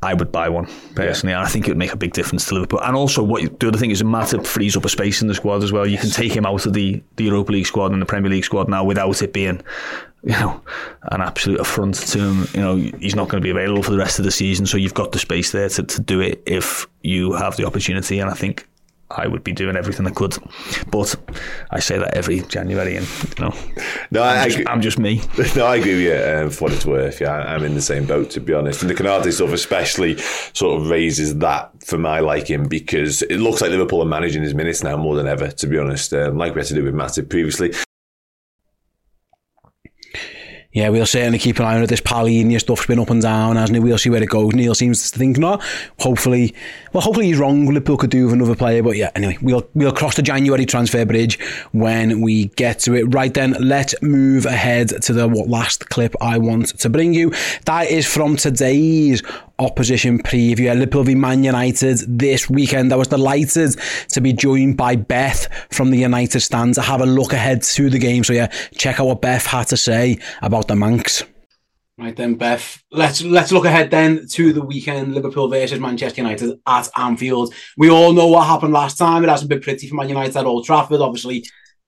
[0.00, 1.38] I would buy one personally, yeah.
[1.38, 2.80] and I think it would make a big difference to Liverpool.
[2.82, 5.64] And also, what the other thing is, Matip frees up a space in the squad
[5.64, 5.86] as well.
[5.86, 6.02] You yes.
[6.02, 8.68] can take him out of the, the Europa League squad and the Premier League squad
[8.68, 9.60] now without it being,
[10.22, 10.60] you know,
[11.10, 12.46] an absolute affront to him.
[12.54, 14.76] You know, he's not going to be available for the rest of the season, so
[14.76, 18.20] you've got the space there to, to do it if you have the opportunity.
[18.20, 18.67] And I think
[19.10, 20.36] I would be doing everything I could.
[20.90, 21.16] But
[21.70, 23.54] I say that every January, and you know,
[24.10, 25.22] no, I'm, I, just, I, am just me.
[25.56, 27.20] No, I agree with you um, for what it's worth.
[27.20, 28.82] Yeah, I'm in the same boat to be honest.
[28.82, 30.18] And the Konaté stuff especially
[30.52, 34.54] sort of raises that for my liking because it looks like Liverpool are managing his
[34.54, 35.50] minutes now more than ever.
[35.50, 37.72] To be honest, um, like we had to do with Matip previously
[40.72, 41.86] yeah, we'll certainly keep an eye on it.
[41.86, 43.80] This Palhinha stuff's been up and down, hasn't it?
[43.80, 44.52] We'll see where it goes.
[44.52, 45.62] Neil seems to think not.
[45.98, 46.54] Hopefully,
[46.92, 47.66] well, hopefully he's wrong.
[47.66, 49.10] Liverpool could do with another player, but yeah.
[49.14, 51.40] Anyway, we'll we'll cross the January transfer bridge
[51.72, 53.04] when we get to it.
[53.14, 57.32] Right then, let's move ahead to the last clip I want to bring you.
[57.64, 59.22] That is from today's
[59.58, 60.72] opposition preview.
[60.74, 62.92] Liverpool v Man United this weekend.
[62.92, 63.76] I was delighted
[64.10, 67.90] to be joined by Beth from the United stand to have a look ahead to
[67.90, 68.22] the game.
[68.22, 68.46] So yeah,
[68.76, 71.24] check out what Beth had to say about the Mancs.
[71.98, 72.80] Right then, Beth.
[72.92, 77.52] Let's let's look ahead then to the weekend: Liverpool versus Manchester United at Anfield.
[77.76, 79.24] We all know what happened last time.
[79.24, 81.00] It hasn't been pretty for Man United at Old Trafford.
[81.00, 81.44] Obviously,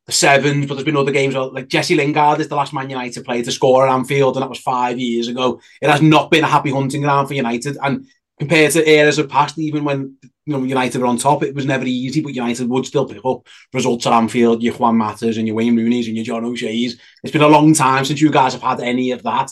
[0.06, 3.24] the sevens, but there's been other games like Jesse Lingard is the last Man United
[3.24, 5.60] player to score at Anfield, and that was five years ago.
[5.80, 8.06] It has not been a happy hunting ground for United, and
[8.40, 10.16] compared to eras of past, even when
[10.46, 11.42] you know, United were on top.
[11.42, 14.62] It was never easy, but United would still pick up results at Anfield.
[14.62, 16.98] Your Juan Matas and your Wayne Rooney's and your John O'Shea's.
[17.22, 19.50] It's been a long time since you guys have had any of that.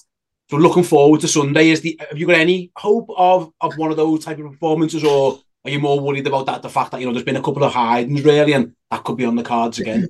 [0.51, 1.71] So looking forward to Sunday.
[1.71, 5.05] Is the have you got any hope of of one of those type of performances,
[5.05, 7.43] or are you more worried about that the fact that you know there's been a
[7.43, 10.09] couple of hidings really, and that could be on the cards again?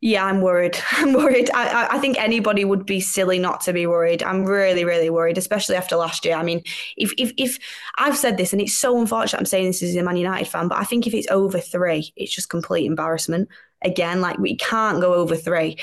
[0.00, 0.78] Yeah, I'm worried.
[0.92, 1.50] I'm worried.
[1.52, 4.22] I, I think anybody would be silly not to be worried.
[4.22, 6.36] I'm really, really worried, especially after last year.
[6.36, 6.62] I mean,
[6.96, 7.58] if if if
[7.96, 10.68] I've said this, and it's so unfortunate I'm saying this as a Man United fan,
[10.68, 13.48] but I think if it's over three, it's just complete embarrassment.
[13.82, 15.78] Again, like we can't go over three.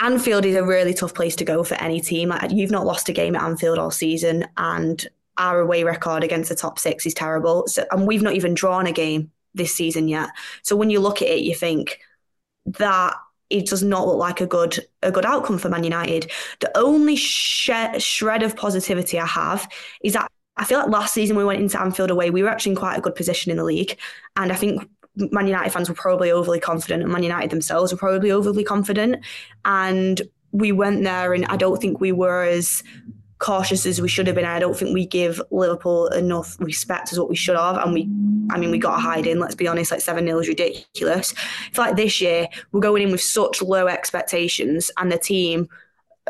[0.00, 2.32] Anfield is a really tough place to go for any team.
[2.48, 6.54] You've not lost a game at Anfield all season, and our away record against the
[6.56, 7.66] top six is terrible.
[7.66, 10.30] So, and we've not even drawn a game this season yet.
[10.62, 11.98] So when you look at it, you think
[12.66, 13.14] that
[13.50, 16.30] it does not look like a good a good outcome for Man United.
[16.60, 19.68] The only sh- shred of positivity I have
[20.02, 22.72] is that I feel like last season we went into Anfield away, we were actually
[22.72, 23.98] in quite a good position in the league,
[24.36, 27.98] and I think Man United fans were probably overly confident, and Man United themselves were
[27.98, 29.24] probably overly confident,
[29.64, 32.82] and we went there, and I don't think we were as
[33.40, 34.44] cautious as we should have been.
[34.44, 37.78] I don't think we give Liverpool enough respect as what we should have.
[37.78, 38.02] And we,
[38.50, 41.34] I mean, we got a hide in, let's be honest, like 7 0 is ridiculous.
[41.68, 45.68] It's like this year, we're going in with such low expectations, and the team,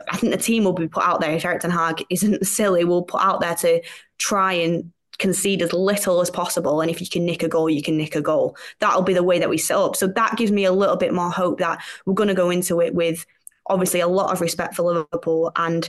[0.09, 2.85] I think the team will be put out there, if Erik Ten Hag isn't silly,
[2.85, 3.83] will put out there to
[4.19, 6.81] try and concede as little as possible.
[6.81, 8.57] And if you can nick a goal, you can nick a goal.
[8.79, 9.97] That'll be the way that we set up.
[9.97, 12.81] So that gives me a little bit more hope that we're going to go into
[12.81, 13.27] it with
[13.67, 15.89] obviously a lot of respect for Liverpool and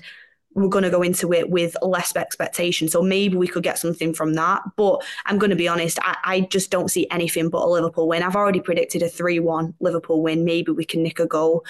[0.54, 2.90] we're going to go into it with less expectation.
[2.90, 4.62] So maybe we could get something from that.
[4.76, 8.08] But I'm going to be honest, I, I just don't see anything but a Liverpool
[8.08, 8.24] win.
[8.24, 10.46] I've already predicted a 3 1 Liverpool win.
[10.46, 11.66] Maybe we can nick a goal.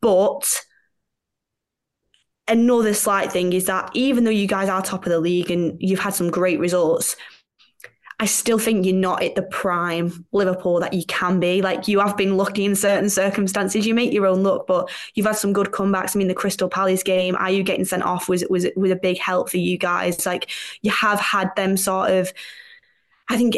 [0.00, 0.64] But
[2.48, 5.76] another slight thing is that even though you guys are top of the league and
[5.80, 7.16] you've had some great results,
[8.22, 11.60] I still think you're not at the prime Liverpool that you can be.
[11.60, 13.84] Like you have been lucky in certain circumstances.
[13.84, 16.14] You make your own luck, but you've had some good comebacks.
[16.14, 19.18] I mean, the Crystal Palace game, Ayew getting sent off was was was a big
[19.18, 20.24] help for you guys.
[20.24, 20.50] Like
[20.82, 22.32] you have had them sort of.
[23.28, 23.56] I think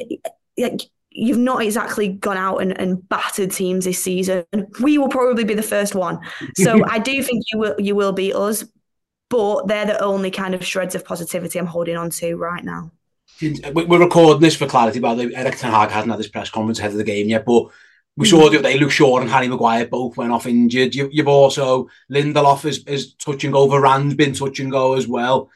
[0.56, 4.46] like you've not exactly gone out and, and battered teams this season.
[4.80, 6.20] We will probably be the first one.
[6.56, 8.64] So I do think you will you will beat us,
[9.28, 12.92] but they're the only kind of shreds of positivity I'm holding on to right now
[13.42, 15.34] we're recording this for clarity, by the way.
[15.34, 17.70] Erik Ten Hag hasn't had his press conference ahead of the game yet, but
[18.16, 20.94] we saw the other day Luke Shaw and Harry Maguire both went off injured.
[20.94, 23.66] You, have also Lindelof is, is touch and go.
[23.66, 25.50] Varane's been touch and go as well.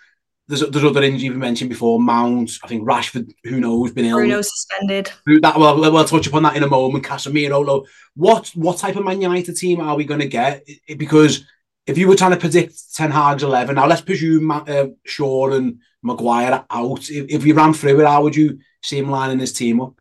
[0.49, 2.01] There's, there's other injuries we mentioned before.
[2.01, 4.17] Mount, I think Rashford, who knows, been ill.
[4.17, 5.13] Bruno suspended.
[5.43, 7.05] That well, we'll touch upon that in a moment.
[7.05, 10.67] Casemiro, what what type of Man United team are we going to get?
[10.97, 11.45] Because
[11.87, 15.81] if you were trying to predict Ten Hag's eleven, now let's presume uh, Shaw and
[16.03, 17.11] Maguire out.
[17.11, 19.95] If, if you ran through it, how would you see him lining his team up?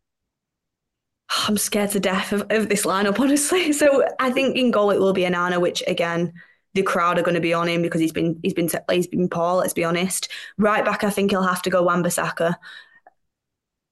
[1.30, 3.74] I'm scared to death of, of this lineup, honestly.
[3.74, 6.34] So I think in goal it will be Onana, which again
[6.74, 9.30] the crowd are going to be on him because he's been he's been he's been
[9.30, 9.56] poor.
[9.56, 10.30] Let's be honest.
[10.58, 12.56] Right back, I think he'll have to go Wan-Bissaka.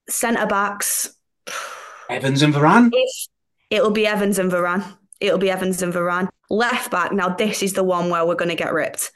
[0.07, 1.15] Centre backs,
[2.09, 2.91] Evans and Varane.
[3.71, 4.85] It'll be Evans and Varane.
[5.19, 6.29] It'll be Evans and Varane.
[6.49, 7.11] Left back.
[7.11, 9.11] Now this is the one where we're going to get ripped.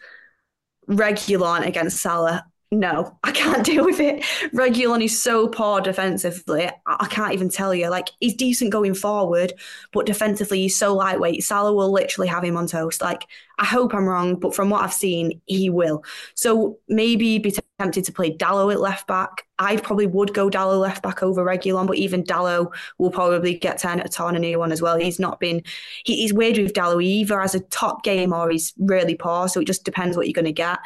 [0.89, 4.21] Reguilon against Salah no, I can't deal with it.
[4.53, 6.69] Reguilon is so poor defensively.
[6.85, 7.89] I can't even tell you.
[7.89, 9.53] Like he's decent going forward,
[9.91, 11.43] but defensively he's so lightweight.
[11.43, 13.01] Salah will literally have him on toast.
[13.01, 13.25] Like
[13.59, 16.03] I hope I'm wrong, but from what I've seen, he will.
[16.33, 19.45] So maybe be tempted to play Dalot at left back.
[19.59, 23.77] I probably would go Dalot left back over Reguilon, but even Dalot will probably get
[23.77, 24.97] turned at a new one as well.
[24.97, 25.61] He's not been.
[26.05, 27.03] He, he's weird with Dalot.
[27.03, 29.49] He either has a top game or he's really poor.
[29.49, 30.79] So it just depends what you're going to get.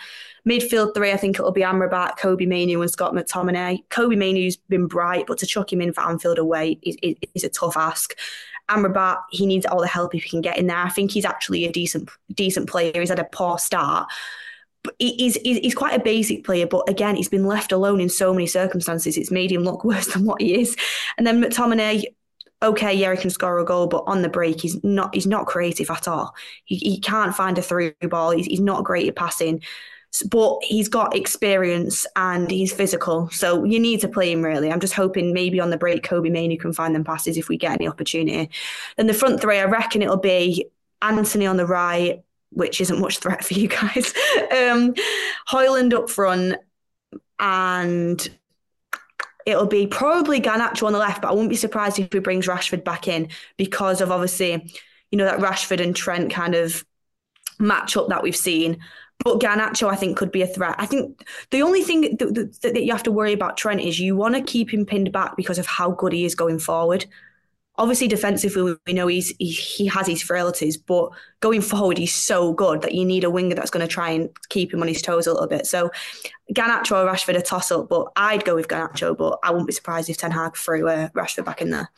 [0.47, 3.87] Midfield three, I think it'll be Amrabat, Kobbie Mainoo, and Scott McTominay.
[3.89, 7.43] Kobbie Mainoo's been bright, but to chuck him in for Anfield away is, is, is
[7.43, 8.15] a tough ask.
[8.69, 10.77] Amrabat, he needs all the help if he can get in there.
[10.77, 12.91] I think he's actually a decent decent player.
[12.95, 14.09] He's had a poor start.
[14.83, 18.33] But he's, he's quite a basic player, but again, he's been left alone in so
[18.33, 19.17] many circumstances.
[19.17, 20.75] It's made him look worse than what he is.
[21.17, 22.03] And then McTominay,
[22.61, 25.45] okay, yeah, he can score a goal, but on the break, he's not he's not
[25.45, 26.35] creative at all.
[26.65, 28.31] He, he can't find a through ball.
[28.31, 29.61] He's, he's not great at passing
[30.21, 33.29] but he's got experience and he's physical.
[33.31, 34.71] So you need to play him really.
[34.71, 37.57] I'm just hoping maybe on the break, Kobbie Mainoo can find them passes if we
[37.57, 38.51] get any opportunity.
[38.97, 40.65] Then the front three, I reckon it'll be
[41.01, 44.13] Antony on the right, which isn't much threat for you guys.
[44.51, 44.93] um,
[45.49, 46.57] Højlund up front,
[47.39, 48.29] and
[49.45, 52.47] it'll be probably Garnacho on the left, but I wouldn't be surprised if he brings
[52.47, 54.73] Rashford back in because of obviously,
[55.11, 56.85] you know, that Rashford and Trent kind of
[57.59, 58.79] match up that we've seen.
[59.23, 60.75] But Garnacho, I think, could be a threat.
[60.77, 64.15] I think the only thing that, that, you have to worry about Trent is you
[64.15, 67.05] want to keep him pinned back because of how good he is going forward.
[67.77, 71.09] Obviously, defensively, we know he's he, he has his frailties, but
[71.39, 74.29] going forward, he's so good that you need a winger that's going to try and
[74.49, 75.65] keep him on his toes a little bit.
[75.65, 75.89] So,
[76.53, 79.17] Garnacho or Rashford a toss up, but I'd go with Garnacho.
[79.17, 81.89] But I wouldn't be surprised if Ten Hag threw uh, Rashford back in there.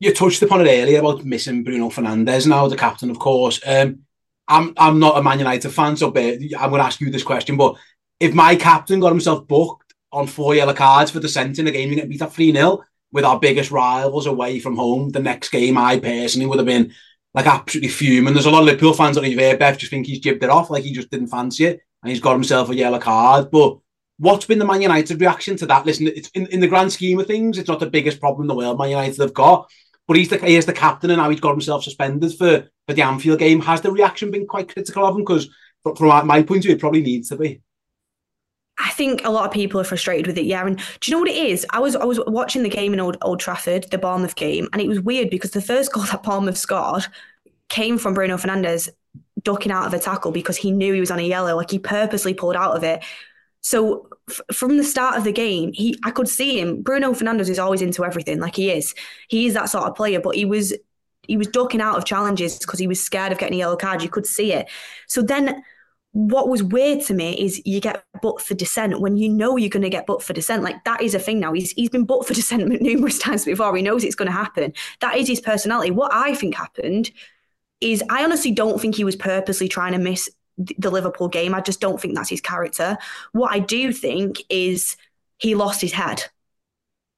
[0.00, 3.60] You touched upon it earlier about missing Bruno Fernandes now, the captain, of course.
[3.66, 4.00] Um,
[4.48, 7.56] I'm I'm not a Man United fan, so I'm going to ask you this question.
[7.56, 7.76] But
[8.18, 11.90] if my captain got himself booked on four yellow cards for dissent in a game,
[11.90, 12.82] you get beat at 3 0
[13.12, 16.92] with our biggest rivals away from home, the next game I personally would have been
[17.34, 18.34] like absolutely fuming.
[18.34, 20.70] There's a lot of Liverpool fans that here, Beth, just think he's jibbed it off,
[20.70, 23.50] like he just didn't fancy it and he's got himself a yellow card.
[23.50, 23.78] But
[24.18, 25.86] what's been the Man United reaction to that?
[25.86, 28.48] Listen, it's in, in the grand scheme of things, it's not the biggest problem in
[28.48, 29.70] the world Man United have got.
[30.08, 33.02] But he's the he's the captain, and now he's got himself suspended for, for the
[33.02, 33.60] Anfield game.
[33.60, 35.22] Has the reaction been quite critical of him?
[35.22, 35.48] Because
[35.82, 37.60] from, my point of view, it probably needs to be.
[38.78, 40.46] I think a lot of people are frustrated with it.
[40.46, 41.66] Yeah, and do you know what it is?
[41.70, 44.80] I was I was watching the game in Old, Old Trafford, the Bournemouth game, and
[44.80, 47.06] it was weird because the first goal that Bournemouth scored
[47.68, 48.88] came from Bruno Fernandes
[49.42, 51.56] ducking out of a tackle because he knew he was on a yellow.
[51.56, 53.04] Like he purposely pulled out of it.
[53.60, 56.82] So f- from the start of the game, he I could see him.
[56.82, 58.94] Bruno Fernandes is always into everything, like he is.
[59.28, 60.74] He is that sort of player, but he was
[61.26, 64.02] he was ducking out of challenges because he was scared of getting a yellow card.
[64.02, 64.68] You could see it.
[65.06, 65.62] So then
[66.12, 69.68] what was weird to me is you get booked for dissent when you know you're
[69.68, 70.62] going to get booked for dissent.
[70.62, 71.52] Like that is a thing now.
[71.52, 73.76] He's he's been booked for dissent numerous times before.
[73.76, 74.72] He knows it's going to happen.
[75.00, 75.90] That is his personality.
[75.90, 77.10] What I think happened
[77.80, 80.28] is I honestly don't think he was purposely trying to miss
[80.58, 81.54] the Liverpool game.
[81.54, 82.98] I just don't think that's his character.
[83.32, 84.96] What I do think is
[85.38, 86.24] he lost his head.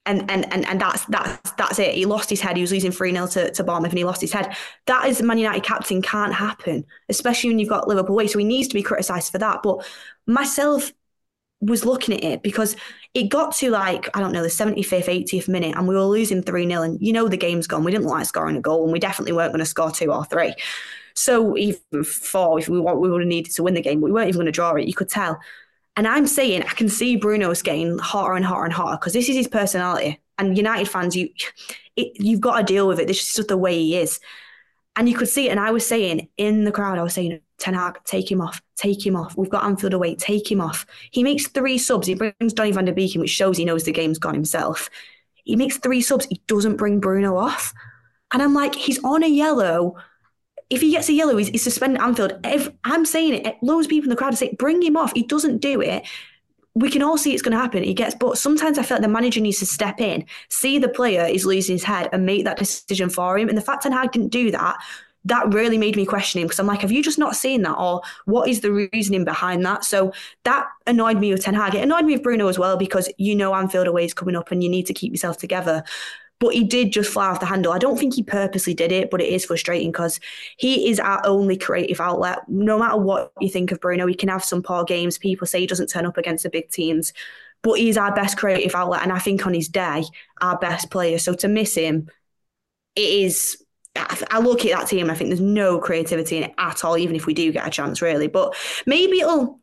[0.06, 1.94] And, and and and that's that's that's it.
[1.94, 2.56] He lost his head.
[2.56, 4.56] He was losing 3 0 to, to Bournemouth and he lost his head.
[4.86, 8.26] That is Man United captain can't happen, especially when you've got Liverpool away.
[8.26, 9.62] So he needs to be criticised for that.
[9.62, 9.86] But
[10.26, 10.90] myself
[11.60, 12.76] was looking at it because
[13.12, 16.42] it got to like, I don't know, the 75th, 80th minute, and we were losing
[16.42, 16.82] 3 0.
[16.82, 17.84] And you know, the game's gone.
[17.84, 20.24] We didn't like scoring a goal, and we definitely weren't going to score two or
[20.24, 20.54] three.
[21.20, 24.06] So even four, if we want, we would have needed to win the game, but
[24.06, 24.86] we weren't even going to draw it.
[24.86, 25.38] You could tell.
[25.94, 29.28] And I'm saying I can see Bruno's getting hotter and hotter and hotter because this
[29.28, 30.18] is his personality.
[30.38, 31.28] And United fans, you
[31.94, 33.06] it, you've got to deal with it.
[33.06, 34.18] This is just the way he is.
[34.96, 35.50] And you could see it.
[35.50, 38.62] And I was saying in the crowd, I was saying, Ten Hag, take him off,
[38.76, 39.36] take him off.
[39.36, 40.86] We've got Anfield away, take him off.
[41.10, 42.06] He makes three subs.
[42.06, 44.88] He brings Donny van der Beek, in, which shows he knows the game's gone himself.
[45.44, 46.24] He makes three subs.
[46.30, 47.74] He doesn't bring Bruno off.
[48.32, 49.96] And I'm like, he's on a yellow
[50.70, 52.38] if he gets a yellow, he's, he's suspended Anfield.
[52.44, 55.12] If, I'm saying it, loads of people in the crowd are saying, bring him off.
[55.14, 56.06] He doesn't do it.
[56.74, 57.82] We can all see it's going to happen.
[57.82, 60.88] He gets, but sometimes I feel like the manager needs to step in, see the
[60.88, 63.48] player is losing his head, and make that decision for him.
[63.48, 64.78] And the fact Ten Hag didn't do that,
[65.24, 67.74] that really made me question him because I'm like, have you just not seen that,
[67.74, 69.84] or what is the reasoning behind that?
[69.84, 70.12] So
[70.44, 71.74] that annoyed me with Ten Hag.
[71.74, 74.52] It annoyed me with Bruno as well because you know Anfield away is coming up,
[74.52, 75.82] and you need to keep yourself together
[76.40, 77.72] but he did just fly off the handle.
[77.72, 80.18] I don't think he purposely did it, but it is frustrating because
[80.56, 82.38] he is our only creative outlet.
[82.48, 85.18] No matter what you think of Bruno, he can have some poor games.
[85.18, 87.12] People say he doesn't turn up against the big teams,
[87.62, 89.02] but he's our best creative outlet.
[89.02, 90.02] And I think on his day,
[90.40, 91.18] our best player.
[91.18, 92.08] So to miss him,
[92.96, 93.62] it is.
[93.94, 97.16] I look at that team, I think there's no creativity in it at all, even
[97.16, 98.28] if we do get a chance, really.
[98.28, 99.60] But maybe it'll.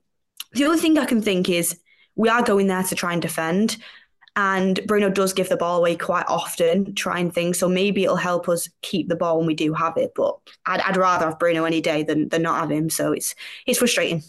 [0.51, 1.79] The only thing I can think is
[2.15, 3.77] we are going there to try and defend.
[4.37, 7.57] And Bruno does give the ball away quite often, trying things.
[7.57, 10.13] So maybe it'll help us keep the ball when we do have it.
[10.15, 12.91] But I'd, I'd rather have Bruno any day than, than not have him.
[12.91, 13.33] So it's
[13.65, 14.21] it's frustrating.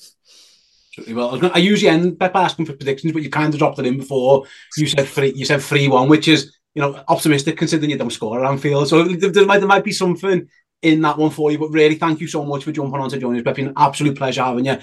[1.11, 3.99] Well, I usually end by asking for predictions, but you kind of dropped it in
[3.99, 4.47] before.
[4.79, 5.35] You said three.
[5.35, 8.89] You said three one, which is you know optimistic considering you don't score at Anfield.
[8.89, 10.49] So there might there might be something
[10.81, 11.59] in that one for you.
[11.59, 13.43] But really, thank you so much for jumping on to join us.
[13.45, 14.79] It's been an absolute pleasure having you.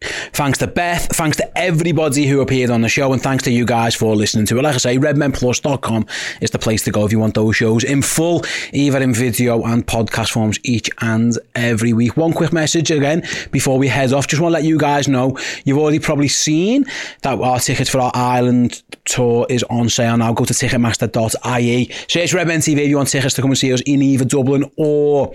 [0.00, 3.64] Thanks to Beth, thanks to everybody who appeared on the show, and thanks to you
[3.64, 4.62] guys for listening to it.
[4.62, 6.06] Like I say, redmenplus.com
[6.40, 9.64] is the place to go if you want those shows in full, either in video
[9.64, 12.16] and podcast forms each and every week.
[12.16, 14.28] One quick message again before we head off.
[14.28, 16.84] Just want to let you guys know you've already probably seen
[17.22, 20.32] that our tickets for our Ireland tour is on sale now.
[20.32, 21.90] Go to ticketmaster.ie.
[22.08, 24.70] Search Redmen TV if you want tickets to come and see us in either Dublin
[24.76, 25.34] or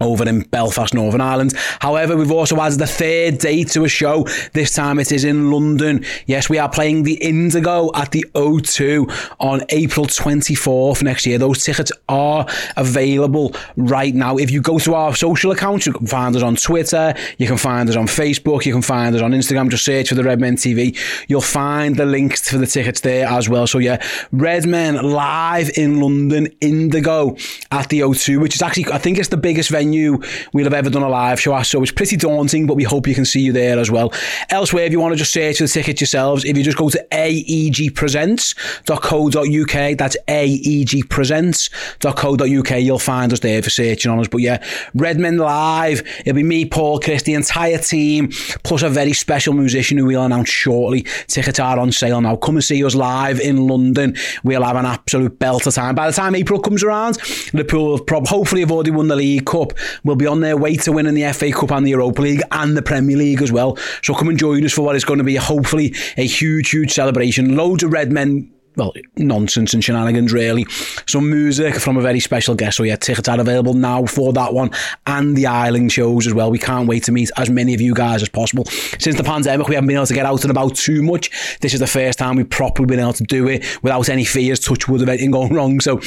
[0.00, 1.54] over in Belfast, Northern Ireland.
[1.80, 4.26] However, we've also added the third day to a show.
[4.52, 6.04] This time it is in London.
[6.26, 11.38] Yes, we are playing the Indigo at the O2 on April 24th next year.
[11.38, 12.46] Those tickets are
[12.76, 14.36] available right now.
[14.36, 17.58] If you go to our social accounts, you can find us on Twitter, you can
[17.58, 19.68] find us on Facebook, you can find us on Instagram.
[19.68, 20.96] Just search for the Redmen TV.
[21.28, 23.66] You'll find the links for the tickets there as well.
[23.66, 27.36] So yeah, Redmen live in London, Indigo
[27.70, 30.20] at the O2, which is actually, I think it's the biggest venue venue
[30.52, 31.62] we'll have ever done a live show at.
[31.62, 34.12] So it's pretty daunting, but we hope you can see you there as well.
[34.50, 36.88] Elsewhere, if you want to just search for the tickets yourselves, if you just go
[36.90, 44.28] to aegpresents.co.uk, that's aegpresents.co.uk, you'll find us there for searching on us.
[44.28, 44.62] But yeah,
[44.94, 48.30] Redmen Live, it'll be me, Paul, Chris, the entire team,
[48.62, 51.02] plus a very special musician who we'll announce shortly.
[51.26, 52.36] Tickets are on sale now.
[52.36, 54.14] Come and see us live in London.
[54.44, 55.94] We'll have an absolute belter time.
[55.94, 57.18] By the time April comes around,
[57.52, 59.72] Liverpool have prob- hopefully have already won the League Cup.
[60.04, 62.76] We'll be on their way to winning the FA Cup and the Europa League and
[62.76, 63.76] the Premier League as well.
[64.02, 66.92] So come and join us for what is going to be hopefully a huge, huge
[66.92, 67.56] celebration.
[67.56, 70.64] Loads of red men well, nonsense and shenanigans, really.
[71.06, 72.76] Some music from a very special guest.
[72.76, 74.70] So, yeah, tickets are available now for that one
[75.06, 76.50] and the Island shows as well.
[76.50, 78.64] We can't wait to meet as many of you guys as possible.
[78.64, 81.58] Since the pandemic, we haven't been able to get out and about too much.
[81.60, 84.60] This is the first time we've properly been able to do it without any fears,
[84.60, 85.80] touch wood, of anything going wrong.
[85.80, 86.00] So,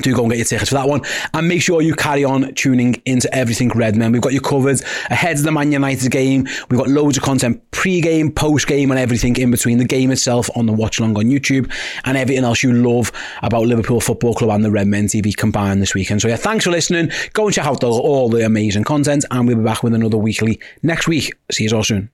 [0.00, 1.02] do go and get your tickets for that one.
[1.34, 4.12] And make sure you carry on tuning into everything Redmen.
[4.12, 4.80] We've got you covered
[5.10, 6.48] ahead of the Man United game.
[6.70, 9.78] We've got loads of content pre-game, post-game and everything in between.
[9.78, 11.70] The game itself on the watch along on YouTube
[12.04, 13.12] and everything else you love
[13.42, 16.22] about Liverpool Football Club and the Redmen TV combined this weekend.
[16.22, 17.10] So yeah, thanks for listening.
[17.34, 20.58] Go and check out all the amazing content and we'll be back with another weekly
[20.82, 21.34] next week.
[21.50, 22.10] See you all soon.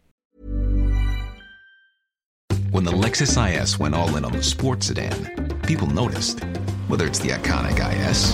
[2.70, 6.40] When the Lexus IS went all in on the sports sedan, people noticed.
[6.88, 7.78] Whether it's the iconic
[8.08, 8.32] IS,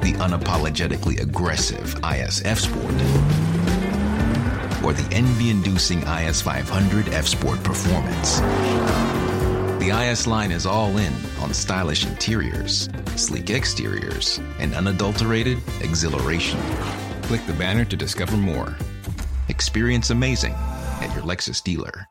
[0.00, 2.94] the unapologetically aggressive IS F Sport,
[4.84, 8.38] or the envy inducing IS 500 F Sport Performance.
[9.80, 16.60] The IS line is all in on stylish interiors, sleek exteriors, and unadulterated exhilaration.
[17.22, 18.76] Click the banner to discover more.
[19.48, 20.54] Experience amazing
[21.00, 22.06] at your Lexus dealer.